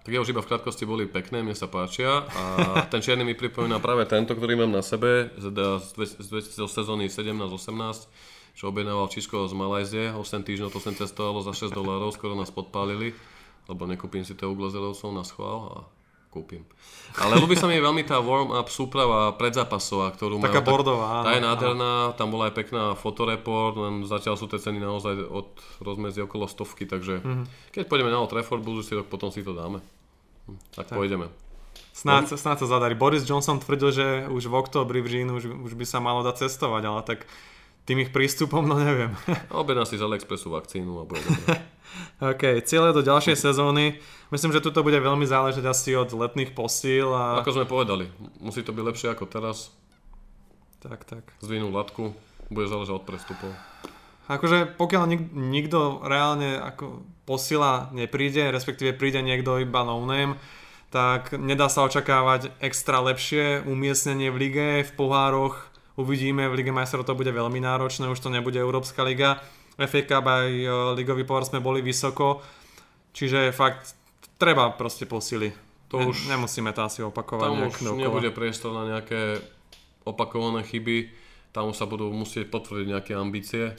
[0.00, 2.44] Tak ja už iba v krátkosti boli pekné, mne sa páčia a
[2.88, 7.12] ten čierny mi pripomína práve tento, ktorý mám na sebe z, z, z, z sezóny
[7.12, 12.36] 17-18 čo objednával Čisko z Malajzie, 8 týždňov to sem cestovalo za 6 dolárov, skoro
[12.36, 13.16] nás podpálili,
[13.72, 15.78] lebo nekúpim si to u Glazerovcov na schvál a
[16.28, 16.68] kúpim.
[17.16, 20.76] Ale ľubí sa mi veľmi tá warm-up súprava predzápasová, ktorú Taká majú.
[20.76, 21.24] bordová.
[21.24, 25.56] Tá je nádherná, tam bola aj pekná fotoreport, len zatiaľ sú tie ceny naozaj od
[25.80, 27.72] rozmedzi okolo stovky, takže mm-hmm.
[27.72, 29.80] keď pôjdeme na Old Trafford budúci rok, potom si to dáme.
[30.46, 31.00] Hm, tak, tak.
[31.00, 31.32] pôjdeme.
[31.96, 32.92] Snáď, snáď sa zadarí.
[32.92, 36.46] Boris Johnson tvrdil, že už v oktobri v Žínu už, už by sa malo dať
[36.46, 37.24] cestovať, ale tak
[37.88, 39.16] tým ich prístupom, no neviem.
[39.50, 41.22] Objedná si z AliExpressu vakcínu a bude
[42.32, 43.98] OK, cieľe do ďalšej sezóny.
[44.30, 47.10] Myslím, že tuto bude veľmi záležať asi od letných posíl.
[47.10, 47.42] A...
[47.42, 48.06] Ako sme povedali,
[48.38, 49.74] musí to byť lepšie ako teraz.
[50.80, 51.24] Tak, tak.
[51.42, 52.14] Zvinú latku,
[52.48, 53.50] bude záležať od prestupov.
[54.30, 60.38] Akože pokiaľ nik- nikto reálne ako posila nepríde, respektíve príde niekto iba no name,
[60.90, 65.69] tak nedá sa očakávať extra lepšie umiestnenie v lige, v pohároch,
[66.00, 69.44] Uvidíme, v Lige majstrov to bude veľmi náročné, už to nebude Európska liga.
[69.76, 72.40] FA Cup aj e, ligový pohár sme boli vysoko,
[73.12, 73.96] čiže fakt
[74.40, 75.52] treba proste posily.
[75.92, 77.48] To ne, už nemusíme to asi opakovať.
[77.48, 78.00] Tam už dokola.
[78.00, 79.40] nebude priestor na nejaké
[80.04, 81.12] opakované chyby,
[81.52, 83.76] tam už sa budú musieť potvrdiť nejaké ambície.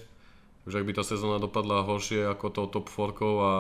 [0.62, 3.52] Takže ak by tá sezóna dopadla horšie ako to top 4 a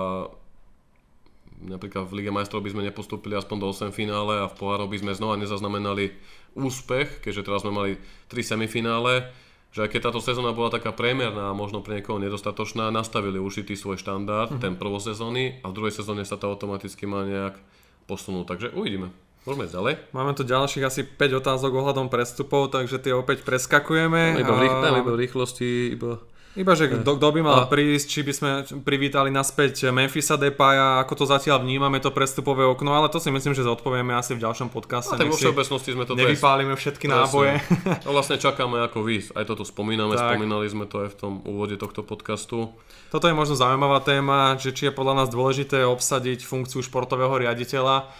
[1.61, 4.97] napríklad v Lige majstrov by sme nepostúpili aspoň do 8 finále a v pohárov by
[4.97, 6.13] sme znova nezaznamenali
[6.57, 7.91] úspech, keďže teraz sme mali
[8.27, 9.29] 3 semifinále,
[9.71, 13.79] že aj keď táto sezóna bola taká priemerná a možno pre niekoho nedostatočná, nastavili určitý
[13.79, 14.63] svoj štandard, mm-hmm.
[14.63, 17.55] ten prvosezóny a v druhej sezóne sa to automaticky má nejak
[18.03, 18.45] posunúť.
[18.51, 19.15] Takže uvidíme.
[19.41, 19.93] Môžeme ísť ďalej.
[20.13, 24.37] Máme tu ďalších asi 5 otázok ohľadom prestupov, takže tie opäť preskakujeme.
[24.37, 26.21] No, iba, v, iba v rýchlosti, iba
[26.55, 27.69] iba, že kto, by mal a...
[27.69, 28.49] prísť, či by sme
[28.83, 33.55] privítali naspäť Memphisa Depaya, ako to zatiaľ vnímame, to prestupové okno, ale to si myslím,
[33.55, 35.15] že zodpovieme asi v ďalšom podcaste.
[35.15, 37.63] A tak vo všeobecnosti sme to Nevypálime všetky náboje.
[38.03, 40.35] No vlastne čakáme ako vy, aj toto spomíname, tak.
[40.35, 42.73] spomínali sme to aj v tom úvode tohto podcastu.
[43.11, 48.11] Toto je možno zaujímavá téma, že či je podľa nás dôležité obsadiť funkciu športového riaditeľa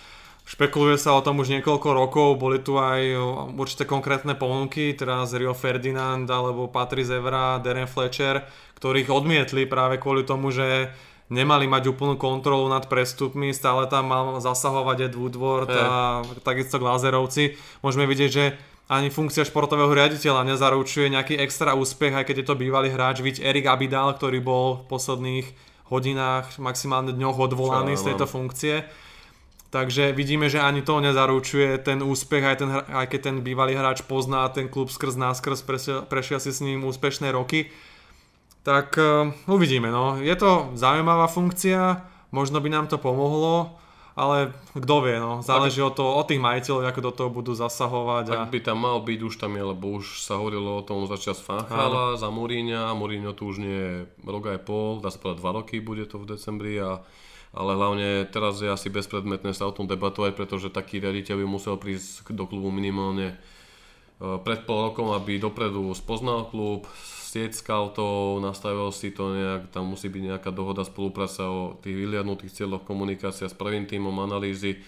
[0.42, 3.16] Špekuluje sa o tom už niekoľko rokov, boli tu aj
[3.56, 8.44] určité konkrétne ponuky, teraz Rio Ferdinand alebo Patrice Evra, Darren Fletcher,
[8.76, 10.92] ktorých odmietli práve kvôli tomu, že
[11.32, 15.88] nemali mať úplnú kontrolu nad prestupmi, stále tam mal zasahovať Ed Woodward yeah.
[15.88, 15.96] a
[16.44, 17.56] takisto Glazerovci.
[17.80, 18.46] Môžeme vidieť, že
[18.92, 23.40] ani funkcia športového riaditeľa nezaručuje nejaký extra úspech, aj keď je to bývalý hráč, vidť
[23.40, 25.48] Erik Abidal, ktorý bol v posledných
[25.88, 28.84] hodinách, maximálne dňoch odvolaný z tejto funkcie.
[29.72, 34.04] Takže vidíme, že ani to nezaručuje ten úspech, aj, ten, aj keď ten bývalý hráč
[34.04, 37.72] pozná ten klub skrz náskrz, prešiel, prešiel si s ním úspešné roky.
[38.68, 40.20] Tak uh, uvidíme, no.
[40.20, 42.04] Je to zaujímavá funkcia,
[42.36, 43.80] možno by nám to pomohlo,
[44.12, 45.40] ale kto vie, no.
[45.40, 48.36] Záleží od, to, od tých majiteľov, ako do toho budú zasahovať.
[48.36, 48.44] A...
[48.44, 51.40] Ak by tam mal byť, už tam je, lebo už sa hovorilo o tom začas
[51.40, 53.96] Fanchala za Mourinha, Mourinho tu už nie je
[54.28, 57.00] rok aj pol, dá sa povedať dva roky, bude to v decembri a
[57.52, 61.76] ale hlavne teraz je asi bezpredmetné sa o tom debatovať, pretože taký riaditeľ by musel
[61.76, 63.38] prísť do klubu minimálne e,
[64.40, 66.88] pred pol rokom, aby dopredu spoznal klub,
[67.32, 72.56] sieť scoutov, nastavil si to nejak, tam musí byť nejaká dohoda, spolupráca o tých vyliadnutých
[72.56, 74.80] cieľoch, komunikácia s prvým tímom, analýzy,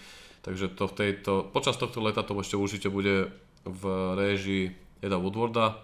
[0.44, 3.32] takže to v tejto, počas tohto leta to ešte určite bude
[3.64, 3.82] v
[4.16, 4.64] réžii
[5.00, 5.80] Eda Woodwarda.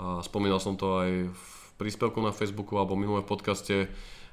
[0.00, 1.46] A spomínal som to aj v
[1.76, 3.76] príspevku na Facebooku alebo minulé v podcaste,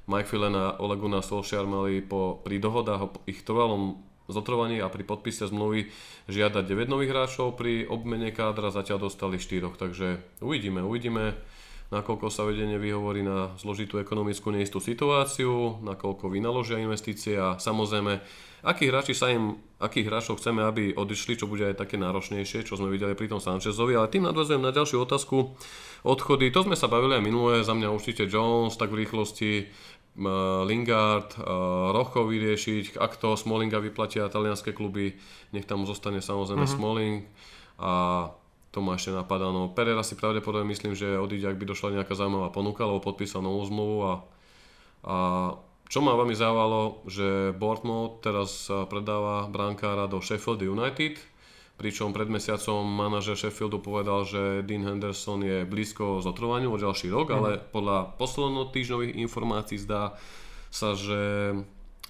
[0.07, 3.99] Mike Phelan a Ole Gunnar Solskjaer mali po, pri dohodách o ich trvalom
[4.31, 5.91] zotrvaní a pri podpise zmluvy
[6.31, 11.35] žiadať 9 nových hráčov pri obmene kádra, zatiaľ dostali 4, takže uvidíme, uvidíme
[11.87, 18.19] nakoľko sa vedenie vyhovorí na zložitú ekonomickú neistú situáciu, nakoľko vynaložia investície a samozrejme,
[18.67, 22.75] akých, hráči sa im, akých hráčov chceme, aby odišli, čo bude aj také náročnejšie, čo
[22.75, 25.55] sme videli pri tom Sanchezovi, ale tým nadvezujem na ďalšiu otázku.
[26.03, 29.71] Odchody, to sme sa bavili aj minulé, za mňa určite Jones, tak v rýchlosti
[30.65, 31.37] Lingard,
[31.93, 35.13] Rocho vyriešiť, ak to Smallinga vyplatia talianské kluby,
[35.53, 36.77] nech tam zostane samozrejme mm-hmm.
[36.81, 37.17] Smalling
[37.77, 37.93] a
[38.73, 42.17] to ma ešte napadá, no Pereira si pravdepodobne myslím, že odíde, ak by došla nejaká
[42.17, 44.13] zaujímavá ponuka, lebo podpísal novú zmluvu a,
[45.05, 45.15] a
[45.87, 51.15] čo ma veľmi zaujalo, že Bournemouth teraz predáva brankára do Sheffield United,
[51.77, 57.29] pričom pred mesiacom manažer Sheffieldu povedal, že Dean Henderson je blízko zotrovaniu o ďalší rok,
[57.29, 57.35] mm.
[57.37, 58.17] ale podľa
[58.73, 60.17] týždňových informácií zdá
[60.73, 61.53] sa, že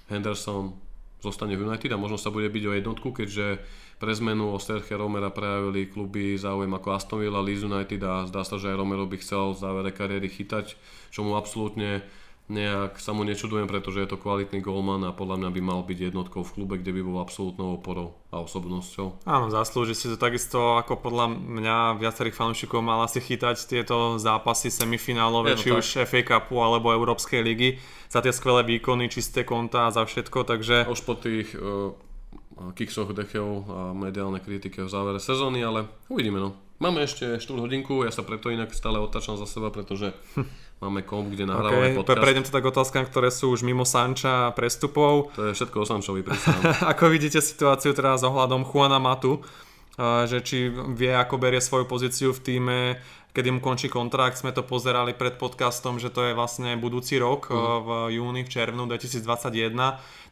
[0.08, 0.72] Henderson
[1.20, 3.60] zostane v United a možno sa bude byť o jednotku, keďže
[3.98, 8.46] pre zmenu o Sergio Romera prejavili kluby záujem ako Aston Villa, Leeds United a zdá
[8.46, 10.78] sa, že aj Romero by chcel v závere kariéry chytať,
[11.10, 12.06] čo mu absolútne
[12.48, 15.98] nejak sa mu nečudujem, pretože je to kvalitný golman a podľa mňa by mal byť
[16.10, 19.28] jednotkou v klube, kde by bol absolútnou oporou a osobnosťou.
[19.28, 24.72] Áno, zaslúži si to takisto ako podľa mňa viacerých fanúšikov mal asi chytať tieto zápasy
[24.72, 25.78] semifinálové, či tak.
[25.84, 27.76] už FA Cupu alebo Európskej ligy
[28.08, 30.88] za tie skvelé výkony, čisté konta a za všetko, takže...
[30.88, 31.92] Už po tých uh,
[32.72, 36.56] kiksoch dechov a mediálne kritike v závere sezóny, ale uvidíme no.
[36.78, 40.14] Máme ešte 4 hodinku, ja sa preto inak stále otáčam za seba, pretože
[40.78, 42.22] máme komp, kde nahrávame okay, podcast.
[42.22, 45.34] Prejdem teda k otázkam, ktoré sú už mimo Sanča prestupov.
[45.34, 46.22] To je všetko o Sančovi,
[46.92, 49.42] Ako vidíte situáciu teraz ohľadom Juana Matu,
[49.98, 52.78] že či vie, ako berie svoju pozíciu v týme,
[53.34, 54.38] kedy mu končí kontrakt.
[54.38, 57.82] Sme to pozerali pred podcastom, že to je vlastne budúci rok uh.
[57.82, 59.74] v júni, v červnu 2021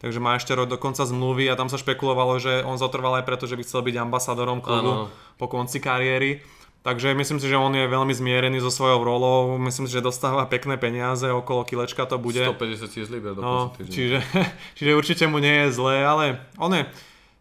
[0.00, 3.24] takže má ešte rok do konca zmluvy a tam sa špekulovalo, že on zotrval aj
[3.24, 5.12] preto, že by chcel byť ambasadorom klubu ano.
[5.40, 6.44] po konci kariéry.
[6.86, 10.46] Takže myslím si, že on je veľmi zmierený so svojou rolou, myslím si, že dostáva
[10.46, 12.38] pekné peniaze, okolo kilečka to bude.
[12.38, 14.22] 150 tisíc liber no, čiže,
[14.78, 16.86] čiže určite mu nie je zlé, ale on je,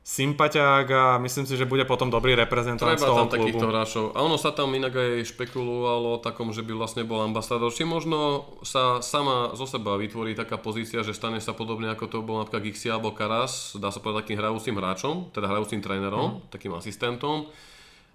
[0.06, 3.41] sympatiák a myslím si, že bude potom dobrý reprezentant Treba z toho tam klubu.
[3.41, 4.06] takýchto hráčov.
[4.14, 7.74] A ono sa tam inak aj špekulovalo o takom, že by vlastne bol ambasádor.
[7.74, 12.18] Či možno sa sama zo seba vytvorí taká pozícia, že stane sa podobne ako to
[12.22, 16.54] bol napríklad Gixi alebo Karas, dá sa povedať takým hrajúcim hráčom, teda hrajúcim trénerom, mm.
[16.54, 17.50] takým asistentom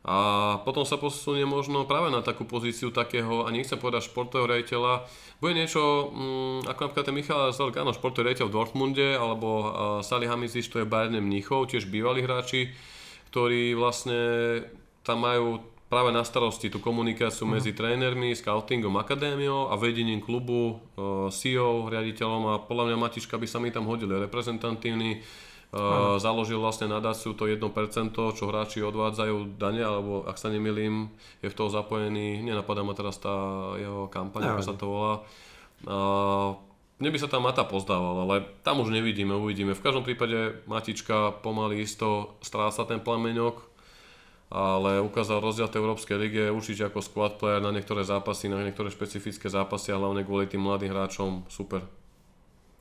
[0.01, 0.16] a
[0.64, 5.05] potom sa posunie možno práve na takú pozíciu takého, a nechcem povedať športového rejiteľa,
[5.44, 9.66] bude niečo mm, ako napríklad ten Michal Zelk, áno, športový rejiteľ v Dortmunde, alebo uh,
[10.01, 12.72] Sali Hamiziš, to je Bayern Mníchov, tiež bývalí hráči,
[13.28, 14.20] ktorí vlastne
[15.05, 15.61] tam majú
[15.92, 17.53] práve na starosti tú komunikáciu mm.
[17.53, 23.44] medzi trénermi, scoutingom, akadémiou a vedením klubu, uh, CEO, riaditeľom a podľa mňa Matička by
[23.44, 25.20] sa mi tam hodili reprezentantívny
[25.70, 27.62] Uh, založil vlastne nadáciu to 1%,
[28.10, 31.14] čo hráči odvádzajú dane, alebo ak sa nemýlim,
[31.46, 33.30] je v toho zapojený, nenapadá ma teraz tá
[33.78, 35.14] jeho kampaň, ako sa to volá.
[35.86, 36.58] Uh,
[36.98, 39.78] mne by sa tá Mata pozdával, ale tam už nevidíme, uvidíme.
[39.78, 43.70] V každom prípade Matička pomaly isto stráca ten plameňok,
[44.50, 48.90] ale ukázal rozdiel tej Európskej lige určite ako squad player na niektoré zápasy, na niektoré
[48.90, 51.99] špecifické zápasy a hlavne kvôli tým mladým hráčom super.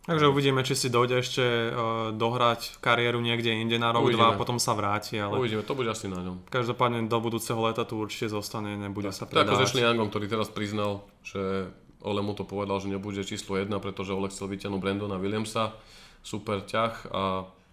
[0.08, 1.74] Takže uvidíme, či si dojde ešte uh,
[2.16, 4.26] dohrať kariéru niekde inde na rok, uvidíme.
[4.26, 5.20] dva a potom sa vráti.
[5.20, 5.38] Ale...
[5.38, 6.48] Uvidíme, to bude asi na ňom.
[6.50, 9.46] Každopádne do budúceho leta tu určite zostane, nebude tak, sa predávať.
[9.46, 11.70] Tak ako s Yangom, ktorý teraz priznal, že
[12.00, 15.76] Ole mu to povedal, že nebude číslo 1, pretože Ole chcel vyťahnuť Brandona Williamsa.
[16.24, 17.24] Super ťah a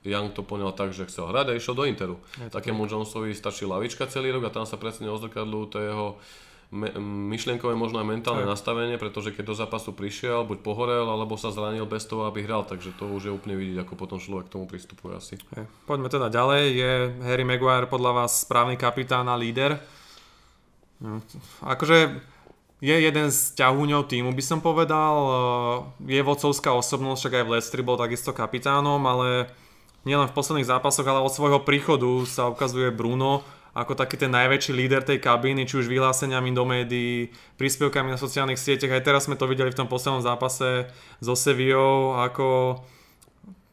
[0.07, 2.16] Young to poňal tak, že chcel hrať a išiel do Interu.
[2.39, 6.07] Takému Jonesovi stačí lavička celý rok a tam sa presne ozrkadľujú to jeho
[6.70, 6.94] me-
[7.30, 8.52] myšlienkové, možno aj mentálne Tak.
[8.58, 12.66] nastavenie, pretože keď do zápasu prišiel, buď pohorel, alebo sa zranil bez toho, aby hral,
[12.66, 15.34] takže to už je úplne vidieť, ako potom človek k tomu pristupuje asi.
[15.54, 15.64] Hej.
[15.86, 16.62] Poďme teda ďalej.
[16.74, 16.92] Je
[17.22, 19.78] Harry Maguire podľa vás správny kapitán a líder?
[20.96, 21.20] No,
[21.60, 22.18] akože
[22.80, 25.14] je jeden z ťahúňov týmu, by som povedal.
[26.02, 29.48] Eh, Je vodcovská osobnosť, však aj v Leicestri bol takisto kapitánom, ale
[30.04, 33.42] nielen v posledných zápasoch, ale od svojho príchodu sa ukazuje Bruno
[33.77, 37.29] ako taký ten najväčší líder tej kabíny, či už vyhláseniami do médií,
[37.61, 38.97] príspevkami na sociálnych sieťach.
[38.97, 40.89] Aj teraz sme to videli v tom poslednom zápase
[41.20, 42.81] so Sevillou, ako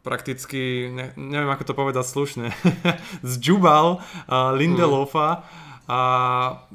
[0.03, 2.51] prakticky, ne, neviem ako to povedať slušne,
[3.33, 5.47] zďubal uh, Lindelofa
[5.87, 5.99] a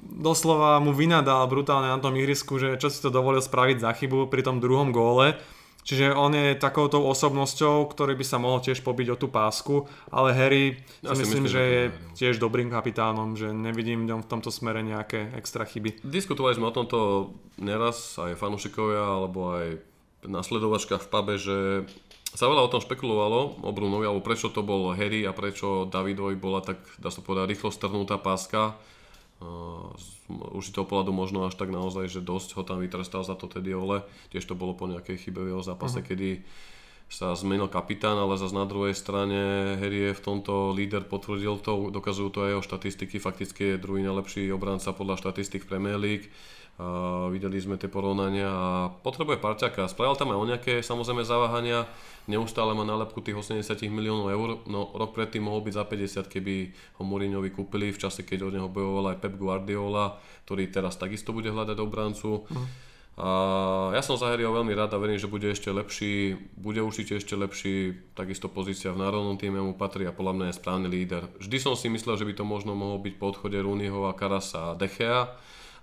[0.01, 4.33] doslova mu vynadal brutálne na tom ihrisku, že čo si to dovolil spraviť za chybu
[4.33, 5.37] pri tom druhom góle.
[5.89, 10.37] Čiže on je takouto osobnosťou, ktorý by sa mohol tiež pobiť o tú pásku, ale
[10.37, 11.97] Harry Ja si myslím, myslím, že je no.
[12.13, 16.05] tiež dobrým kapitánom, že nevidím v tomto smere nejaké extra chyby.
[16.05, 16.99] Diskutovali sme o tomto
[17.57, 19.81] neraz, aj fanúšikovia, alebo aj
[20.29, 21.89] nasledovačka v pube, že
[22.37, 26.37] sa veľa o tom špekulovalo, o Brunovi, alebo prečo to bol Harry a prečo Davidovi
[26.37, 28.77] bola tak, dá sa povedať, rýchlo strnutá páska.
[29.39, 33.71] Z určitého pohľadu možno až tak naozaj, že dosť ho tam vytrestal za to Teddy
[33.71, 34.03] Ole.
[34.35, 36.09] Tiež to bolo po nejakej chybe v jeho zápase, uh-huh.
[36.11, 36.43] kedy
[37.09, 39.41] sa zmenil kapitán, ale zase na druhej strane
[39.81, 44.05] Harry je v tomto líder, potvrdil to, dokazujú to aj jeho štatistiky, fakticky je druhý
[44.05, 46.29] najlepší obranca podľa štatistik Premier League.
[46.79, 49.91] Uh, videli sme tie porovnania a potrebuje parťaka.
[49.91, 51.91] Spravil tam aj o nejaké samozrejme zaváhania,
[52.31, 56.55] neustále má nálepku tých 80 miliónov eur, no rok predtým mohol byť za 50, keby
[57.01, 61.35] ho Mourinhovi kúpili v čase, keď od neho bojoval aj Pep Guardiola, ktorý teraz takisto
[61.35, 62.47] bude hľadať obrancu.
[63.19, 63.29] A
[63.91, 67.35] ja som za Harryho veľmi rád a verím, že bude ešte lepší, bude určite ešte
[67.35, 71.27] lepší, takisto pozícia v národnom týme mu patrí a podľa mňa je správny líder.
[71.43, 74.71] Vždy som si myslel, že by to možno mohol byť po odchode Rooneyho a Karasa
[74.71, 75.35] a Dechea,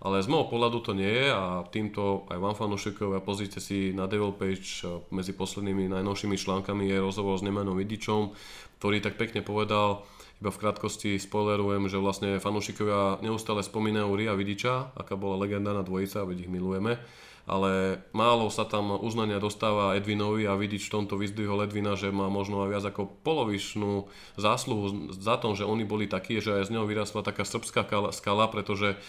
[0.03, 4.09] ale z môjho pohľadu to nie je a týmto aj vám fanúšikovia pozrite si na
[4.09, 8.35] Devil Page medzi poslednými najnovšími článkami je rozhovor s Nemanom Vidičom,
[8.81, 10.03] ktorý tak pekne povedal,
[10.43, 16.27] iba v krátkosti spoilerujem, že vlastne fanúšikovia neustále spomínajú Ria Vidiča, aká bola legendárna dvojica,
[16.27, 16.99] veď ich milujeme,
[17.47, 22.27] ale málo sa tam uznania dostáva Edvinovi a Vidič v tomto vyzdvihol Edvina, že má
[22.27, 26.73] možno aj viac ako polovičnú zásluhu za tom, že oni boli takí, že aj z
[26.75, 28.99] neho vyrastla taká srbská kala- skala, pretože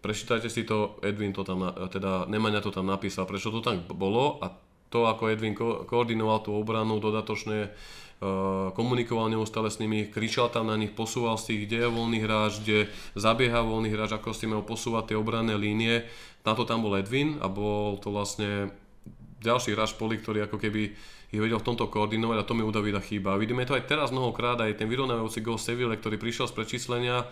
[0.00, 4.38] prečítajte si to, Edwin to tam, teda Nemanja to tam napísal, prečo to tak bolo
[4.42, 4.50] a
[4.88, 10.72] to, ako Edwin ko- koordinoval tú obranu, dodatočne uh, komunikoval neustále s nimi, kričal tam
[10.72, 14.48] na nich, posúval si ich, kde je voľný hráč, kde zabieha voľný hráč, ako si
[14.48, 16.08] mal posúvať tie obranné línie.
[16.46, 18.72] Na to tam bol Edwin a bol to vlastne
[19.44, 20.82] ďalší hráč poli, ktorý ako keby
[21.28, 23.36] ich vedel v tomto koordinovať a to mi u Davida chýba.
[23.36, 27.28] Vidíme to aj teraz mnohokrát, aj ten vyrovnávajúci gol Seville, ktorý prišiel z prečíslenia,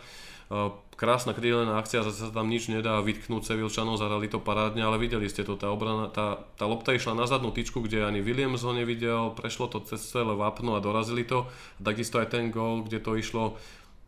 [0.97, 5.27] krásna krídelná akcia, zase sa tam nič nedá vytknúť Sevilčanov, zahrali to parádne, ale videli
[5.29, 8.73] ste to, tá obrana, tá, tá lopta išla na zadnú tyčku, kde ani Williams ho
[8.73, 11.51] nevidel, prešlo to cez celé vápno a dorazili to.
[11.83, 13.59] Takisto aj ten gól, kde to išlo,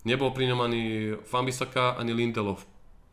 [0.07, 0.83] nebol pri ňom ani
[1.27, 2.63] Fambisaka, ani Lindelof,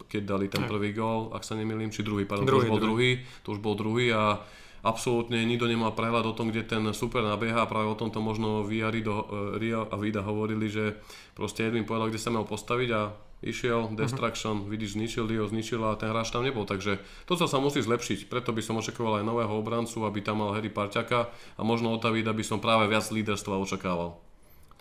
[0.05, 2.79] keď dali ten prvý gól, ak sa nemýlim, či druhý, pardon, Druhý, to už bol
[2.79, 3.11] druhý.
[3.17, 4.39] druhý, to už bol druhý a
[4.85, 8.61] absolútne nikto nemal prehľad o tom, kde ten super nabieha a práve o tomto možno
[8.61, 9.25] Via, Rido, eh,
[9.57, 11.01] Ria a Vida hovorili, že
[11.33, 13.01] proste Edwin povedal, kde sa mal postaviť a
[13.45, 14.71] išiel, destruction, uh-huh.
[14.71, 18.55] vidíš, zničil Dio, zničil a ten hráč tam nebol, takže toto sa musí zlepšiť, preto
[18.55, 22.31] by som očakával aj nového obrancu, aby tam mal Harry Parťaka a možno od Davida
[22.31, 24.17] by som práve viac líderstva očakával.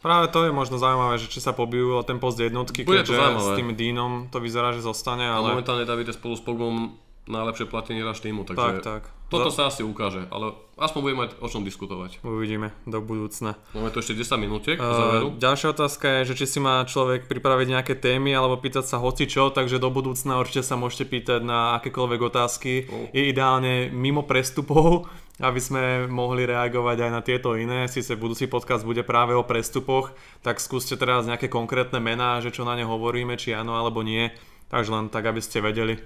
[0.04, 3.40] Práve to je možno zaujímavé, že či sa pobijú o ten post jednotky, Bude keďže
[3.40, 5.56] s tým Dínom to vyzerá, že zostane, Ale ale...
[5.56, 9.02] momentálne David je spolu s Pogom najlepšie platený hráč týmu, takže Tak, tak.
[9.26, 12.20] toto sa asi ukáže, ale aspoň budeme mať o čom diskutovať.
[12.20, 13.56] Uvidíme do budúcna.
[13.72, 15.26] Máme tu ešte 10 minútiek Uh, záveru.
[15.34, 19.24] ďalšia otázka je, že či si má človek pripraviť nejaké témy alebo pýtať sa hoci
[19.24, 22.72] čo, takže do budúcna určite sa môžete pýtať na akékoľvek otázky.
[22.86, 23.08] Oh.
[23.10, 25.08] Je ideálne mimo prestupov,
[25.40, 27.88] aby sme mohli reagovať aj na tieto iné.
[27.88, 30.12] Sice budúci podcast bude práve o prestupoch,
[30.44, 34.28] tak skúste teraz nejaké konkrétne mená, že čo na ne hovoríme, či áno alebo nie.
[34.68, 35.96] Takže len tak, aby ste vedeli.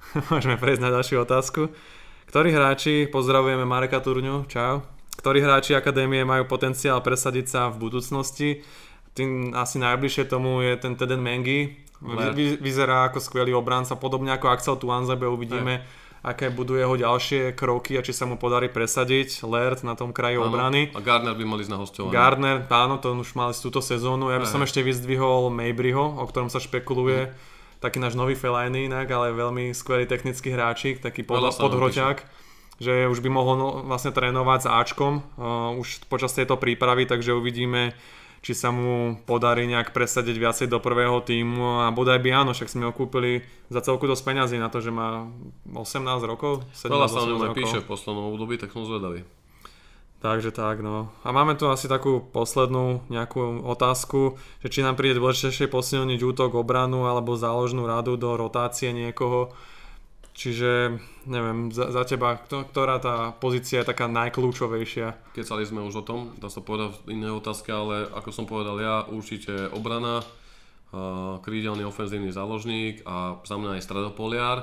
[0.32, 1.72] Môžeme prejsť na ďalšiu otázku.
[2.26, 4.82] Ktorí hráči, pozdravujeme Mareka Turňu, čau.
[5.16, 8.60] Ktorí hráči akadémie majú potenciál presadiť sa v budúcnosti?
[9.16, 11.72] Tým asi najbližšie tomu je ten Teden Mengi.
[12.04, 15.24] Vy, vy, vyzerá ako skvelý obranca, podobne ako Axel Tuanzebe.
[15.24, 15.80] Uvidíme,
[16.20, 19.40] aké budú jeho ďalšie kroky a či sa mu podarí presadiť.
[19.48, 20.92] Lert na tom kraji obrany.
[20.92, 22.12] A Gardner by mali ísť na hostovanie.
[22.12, 24.28] Gardner, áno, to už mali túto sezónu.
[24.28, 27.32] Ja by som ešte vyzdvihol Mabryho, o ktorom sa špekuluje.
[27.78, 32.46] Taký náš nový Fellaini inak, ale veľmi skvelý technický hráčik, taký pod, podhroťák
[32.76, 37.32] že už by mohol no, vlastne trénovať s Ačkom uh, už počas tejto prípravy, takže
[37.32, 37.96] uvidíme,
[38.44, 42.68] či sa mu podarí nejak presadiť viacej do prvého týmu a bodaj by áno, však
[42.68, 43.40] sme ho kúpili
[43.72, 45.24] za celku dosť peňazí na to, že má
[45.72, 46.68] 18 rokov.
[46.76, 49.24] 17, Veľa sa o ňom píše v poslednom období, tak som zvedavý.
[50.16, 51.12] Takže tak, no.
[51.22, 56.56] A máme tu asi takú poslednú nejakú otázku, že či nám príde dôležitejšie posilniť útok,
[56.56, 59.52] obranu alebo záložnú radu do rotácie niekoho.
[60.36, 65.32] Čiže, neviem, za, za teba, kto, ktorá tá pozícia je taká najkľúčovejšia?
[65.32, 68.76] Kecali sme už o tom, dá sa povedať v inej otázke, ale ako som povedal
[68.76, 70.20] ja, určite obrana,
[71.40, 74.58] krídelný ofenzívny záložník a za mňa aj stredopoliar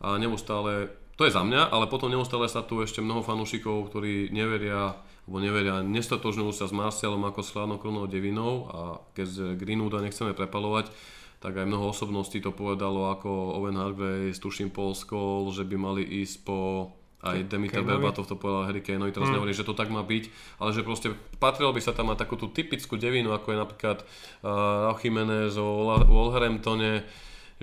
[0.00, 4.34] a neustále, to je za mňa, ale potom neustále sa tu ešte mnoho fanúšikov, ktorí
[4.34, 8.80] neveria alebo neveria, nestotožňujú sa s Marcialom ako s chladnokrvnou devinou a
[9.16, 10.92] keď Greenwooda nechceme prepalovať,
[11.40, 16.04] tak aj mnoho osobností to povedalo ako Owen Hargraves, tuším Paul Scholl, že by mali
[16.04, 16.92] ísť po
[17.24, 17.88] aj Kaneovi?
[17.88, 19.40] Berbatov to povedal Harry Kaneovi, teraz mm.
[19.40, 20.24] nehovorím, že to tak má byť,
[20.60, 21.08] ale že proste
[21.40, 23.98] patrilo by sa tam mať takú tú typickú devinu, ako je napríklad
[24.44, 27.00] uh, Jiménez o Wol- Wolverhamptone,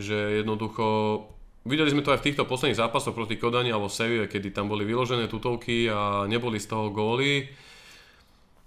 [0.01, 1.29] že jednoducho
[1.61, 4.81] Videli sme to aj v týchto posledných zápasoch proti Kodani alebo Seville, kedy tam boli
[4.81, 7.45] vyložené tutovky a neboli z toho góly.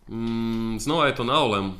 [0.07, 1.74] Mm, znova je to na olem.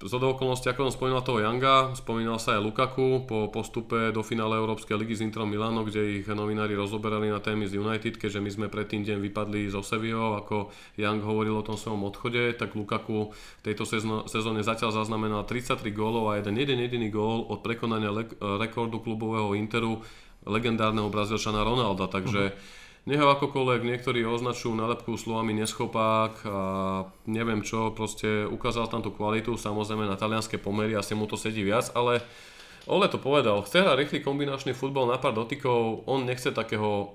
[0.00, 4.56] Z okolností, ako som spomínal toho Younga, spomínal sa aj Lukaku po postupe do finále
[4.56, 8.48] Európskej ligy s Interom Milano, kde ich novinári rozoberali na témy z United, keďže my
[8.48, 13.28] sme predtým deň vypadli zo Sevillou, ako Young hovoril o tom svojom odchode, tak Lukaku
[13.36, 13.84] v tejto
[14.24, 19.52] sezóne zatiaľ zaznamenal 33 gólov a jeden, jeden jediný gól od prekonania le- rekordu klubového
[19.52, 20.00] Interu
[20.46, 22.52] legendárneho brazilčana Ronalda, takže
[23.08, 26.60] nech ho akokoľvek niektorí označujú nálepku slovami neschopák a
[27.24, 31.64] neviem čo, proste ukázal tam tú kvalitu, samozrejme na talianské pomery asi mu to sedí
[31.64, 32.20] viac, ale
[32.88, 37.12] Ole to povedal, chce hrať rýchly kombinačný futbal na pár dotykov, on nechce takého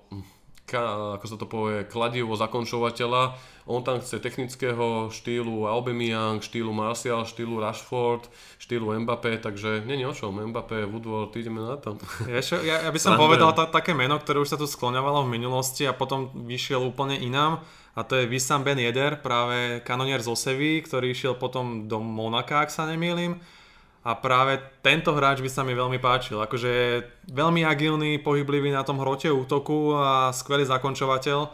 [0.66, 3.38] ka, ako sa to povie, kladivo zakončovateľa.
[3.66, 10.13] On tam chce technického štýlu Aubameyang, štýlu Martial, štýlu Rashford, štýlu Mbappé, takže není o
[10.13, 10.38] čom.
[10.38, 11.97] Mbappé, Woodward, ideme na to.
[12.30, 13.26] Ja, čo, ja, ja by som Srandujem.
[13.26, 17.18] povedal ta, také meno, ktoré už sa tu skloňovalo v minulosti a potom vyšiel úplne
[17.18, 17.61] inám
[17.95, 22.59] a to je Wissam Ben Yedder, práve kanonier zo Sevy, ktorý išiel potom do Monaka,
[22.59, 23.39] ak sa nemýlim.
[24.05, 26.37] A práve tento hráč by sa mi veľmi páčil.
[26.37, 26.93] Akože je
[27.33, 31.49] veľmi agilný, pohyblivý na tom hrote útoku a skvelý zakončovateľ.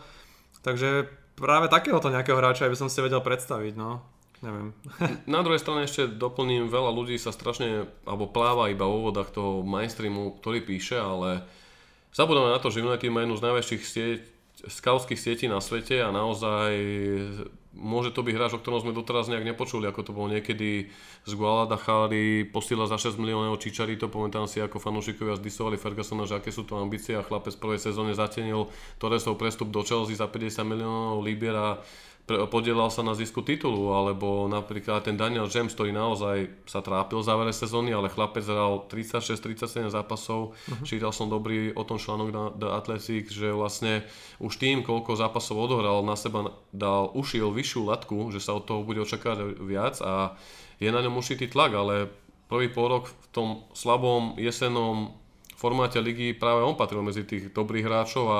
[0.59, 1.07] Takže
[1.39, 4.03] práve takéhoto nejakého hráča by som si vedel predstaviť, no.
[4.41, 4.73] Neviem.
[5.31, 9.61] Na druhej strane ešte doplním, veľa ľudí sa strašne, alebo pláva iba vo vodách toho
[9.61, 11.45] mainstreamu, ktorý píše, ale
[12.11, 14.21] zabudáme na to, že United má jednu z najväčších sieť,
[14.65, 16.73] skautských sietí na svete a naozaj
[17.71, 20.91] môže to byť hráč, o ktorom sme doteraz nejak nepočuli, ako to bolo niekedy
[21.23, 26.35] z Guadalajary, posiela za 6 miliónov Čičari, to pamätám si, ako fanúšikovia zdisovali Fergusona, že
[26.35, 28.67] aké sú to ambície a chlapec v prvej sezóne zatenil
[28.99, 31.55] Torresov prestup do Chelsea za 50 miliónov libier
[32.49, 37.27] podielal sa na zisku titulu, alebo napríklad ten Daniel James, ktorý naozaj sa trápil v
[37.27, 40.53] závere sezóny, ale chlapec hral 36-37 zápasov.
[40.53, 40.85] Uh-huh.
[40.85, 44.05] Čítal som dobrý o tom článok na The Athletic, že vlastne
[44.39, 48.81] už tým, koľko zápasov odohral, na seba dal, ušiel vyššiu latku, že sa od toho
[48.81, 50.35] bude očakávať viac a
[50.81, 52.09] je na ňom určitý tlak, ale
[52.51, 55.15] prvý pôrok v tom slabom jesennom
[55.61, 58.39] formáte ligy práve on patril medzi tých dobrých hráčov a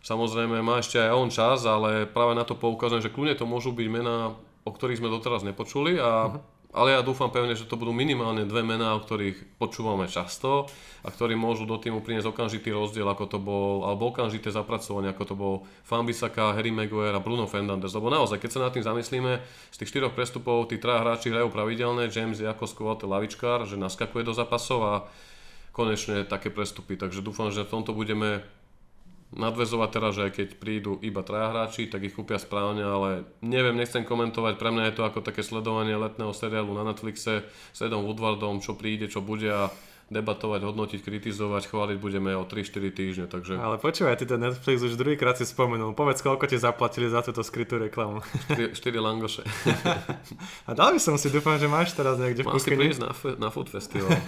[0.00, 3.76] Samozrejme má ešte aj on čas, ale práve na to poukazujem, že kľudne to môžu
[3.76, 4.32] byť mená,
[4.64, 6.40] o ktorých sme doteraz nepočuli, a, uh-huh.
[6.72, 10.72] ale ja dúfam pevne, že to budú minimálne dve mená, o ktorých počúvame často
[11.04, 15.24] a ktorí môžu do týmu priniesť okamžitý rozdiel, ako to bol, alebo okamžité zapracovanie, ako
[15.28, 17.92] to bol Fambisaka, Harry Maguire a Bruno Fernandes.
[17.92, 19.32] Lebo naozaj, keď sa nad tým zamyslíme,
[19.72, 23.80] z tých štyroch prestupov tí traja hráči hrajú pravidelne, James je ako skôr lavičkár, že
[23.80, 24.94] naskakuje do zápasov a
[25.72, 27.00] konečne také prestupy.
[27.00, 28.44] Takže dúfam, že v tomto budeme
[29.30, 33.10] nadvezovať teraz, že keď prídu iba traja hráči, tak ich kúpia správne, ale
[33.46, 37.78] neviem, nechcem komentovať, pre mňa je to ako také sledovanie letného seriálu na Netflixe s
[37.78, 39.70] Edom Woodwardom, čo príde, čo bude a
[40.10, 44.98] debatovať, hodnotiť, kritizovať, chváliť budeme o 3-4 týždne, takže Ale počúvaj, ty ten Netflix už
[44.98, 45.94] druhýkrát si spomenul.
[45.94, 48.18] Povedz, koľko ti zaplatili za túto skrytú reklamu.
[48.50, 49.46] 4, 4 langoše.
[50.68, 52.90] A dal by som si, dúfam, že máš teraz niekde v Mám si kuchyni.
[52.90, 54.10] prísť na, na Food Festival.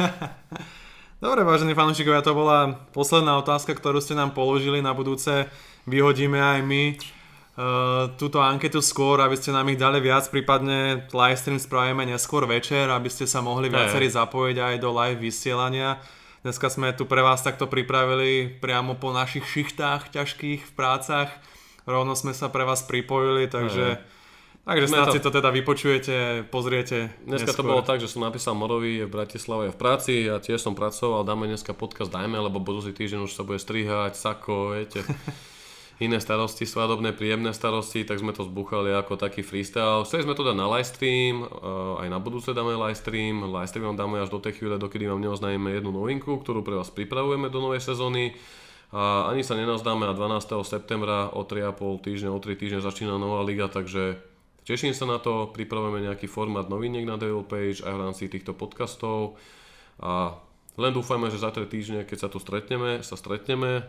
[1.22, 4.82] Dobre, vážení fanúšikovia, to bola posledná otázka, ktorú ste nám položili.
[4.82, 5.46] Na budúce
[5.86, 11.62] vyhodíme aj my uh, túto anketu skôr, aby ste nám ich dali viac, prípadne livestream
[11.62, 16.02] spravíme neskôr večer, aby ste sa mohli viacerí zapojiť aj do live vysielania.
[16.42, 21.30] Dneska sme tu pre vás takto pripravili priamo po našich šichtách ťažkých v prácach.
[21.86, 24.02] Rovno sme sa pre vás pripojili, takže...
[24.62, 27.70] Takže snad to- si to teda vypočujete, pozriete Dneska to neskôr.
[27.74, 31.50] bolo tak, že som napísal Morovi, v Bratislave v práci, ja tiež som pracoval, dáme
[31.50, 35.02] dneska podcast, dajme, lebo budúci týždeň už sa bude strihať, sako, viete.
[36.02, 40.02] iné starosti, svadobné, príjemné starosti, tak sme to zbuchali ako taký freestyle.
[40.02, 41.46] Chceli sme to dať na livestream,
[42.02, 43.46] aj na budúce dáme livestream.
[43.46, 46.90] Livestream vám dáme až do tej chvíle, dokedy vám neoznajeme jednu novinku, ktorú pre vás
[46.90, 48.34] pripravujeme do novej sezóny.
[48.92, 50.68] A ani sa nenazdáme a 12.
[50.68, 54.20] septembra o 3,5 týždňa, o 3 týždne začína nová liga, takže
[54.64, 58.54] teším sa na to, pripravujeme nejaký formát noviniek na Devil Page aj v rámci týchto
[58.54, 59.36] podcastov
[60.02, 60.38] a
[60.80, 63.84] len dúfajme, že za 3 týždne, keď sa tu stretneme, sa stretneme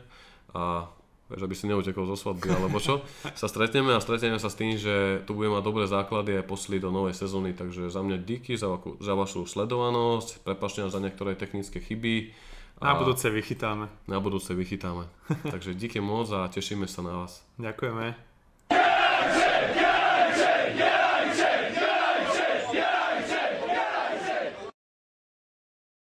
[0.51, 0.91] a
[1.33, 3.01] že by si neutekol zo svadby alebo čo,
[3.39, 6.77] sa stretneme a stretneme sa s tým, že tu budeme mať dobré základy aj posli
[6.83, 8.67] do novej sezóny, takže za mňa díky za,
[8.99, 12.35] za vašu sledovanosť, prepačte za niektoré technické chyby.
[12.83, 13.87] Na budúce vychytáme.
[14.11, 15.07] Na budúce vychytáme.
[15.53, 17.39] takže díky moc a tešíme sa na vás.
[17.55, 18.32] Ďakujeme.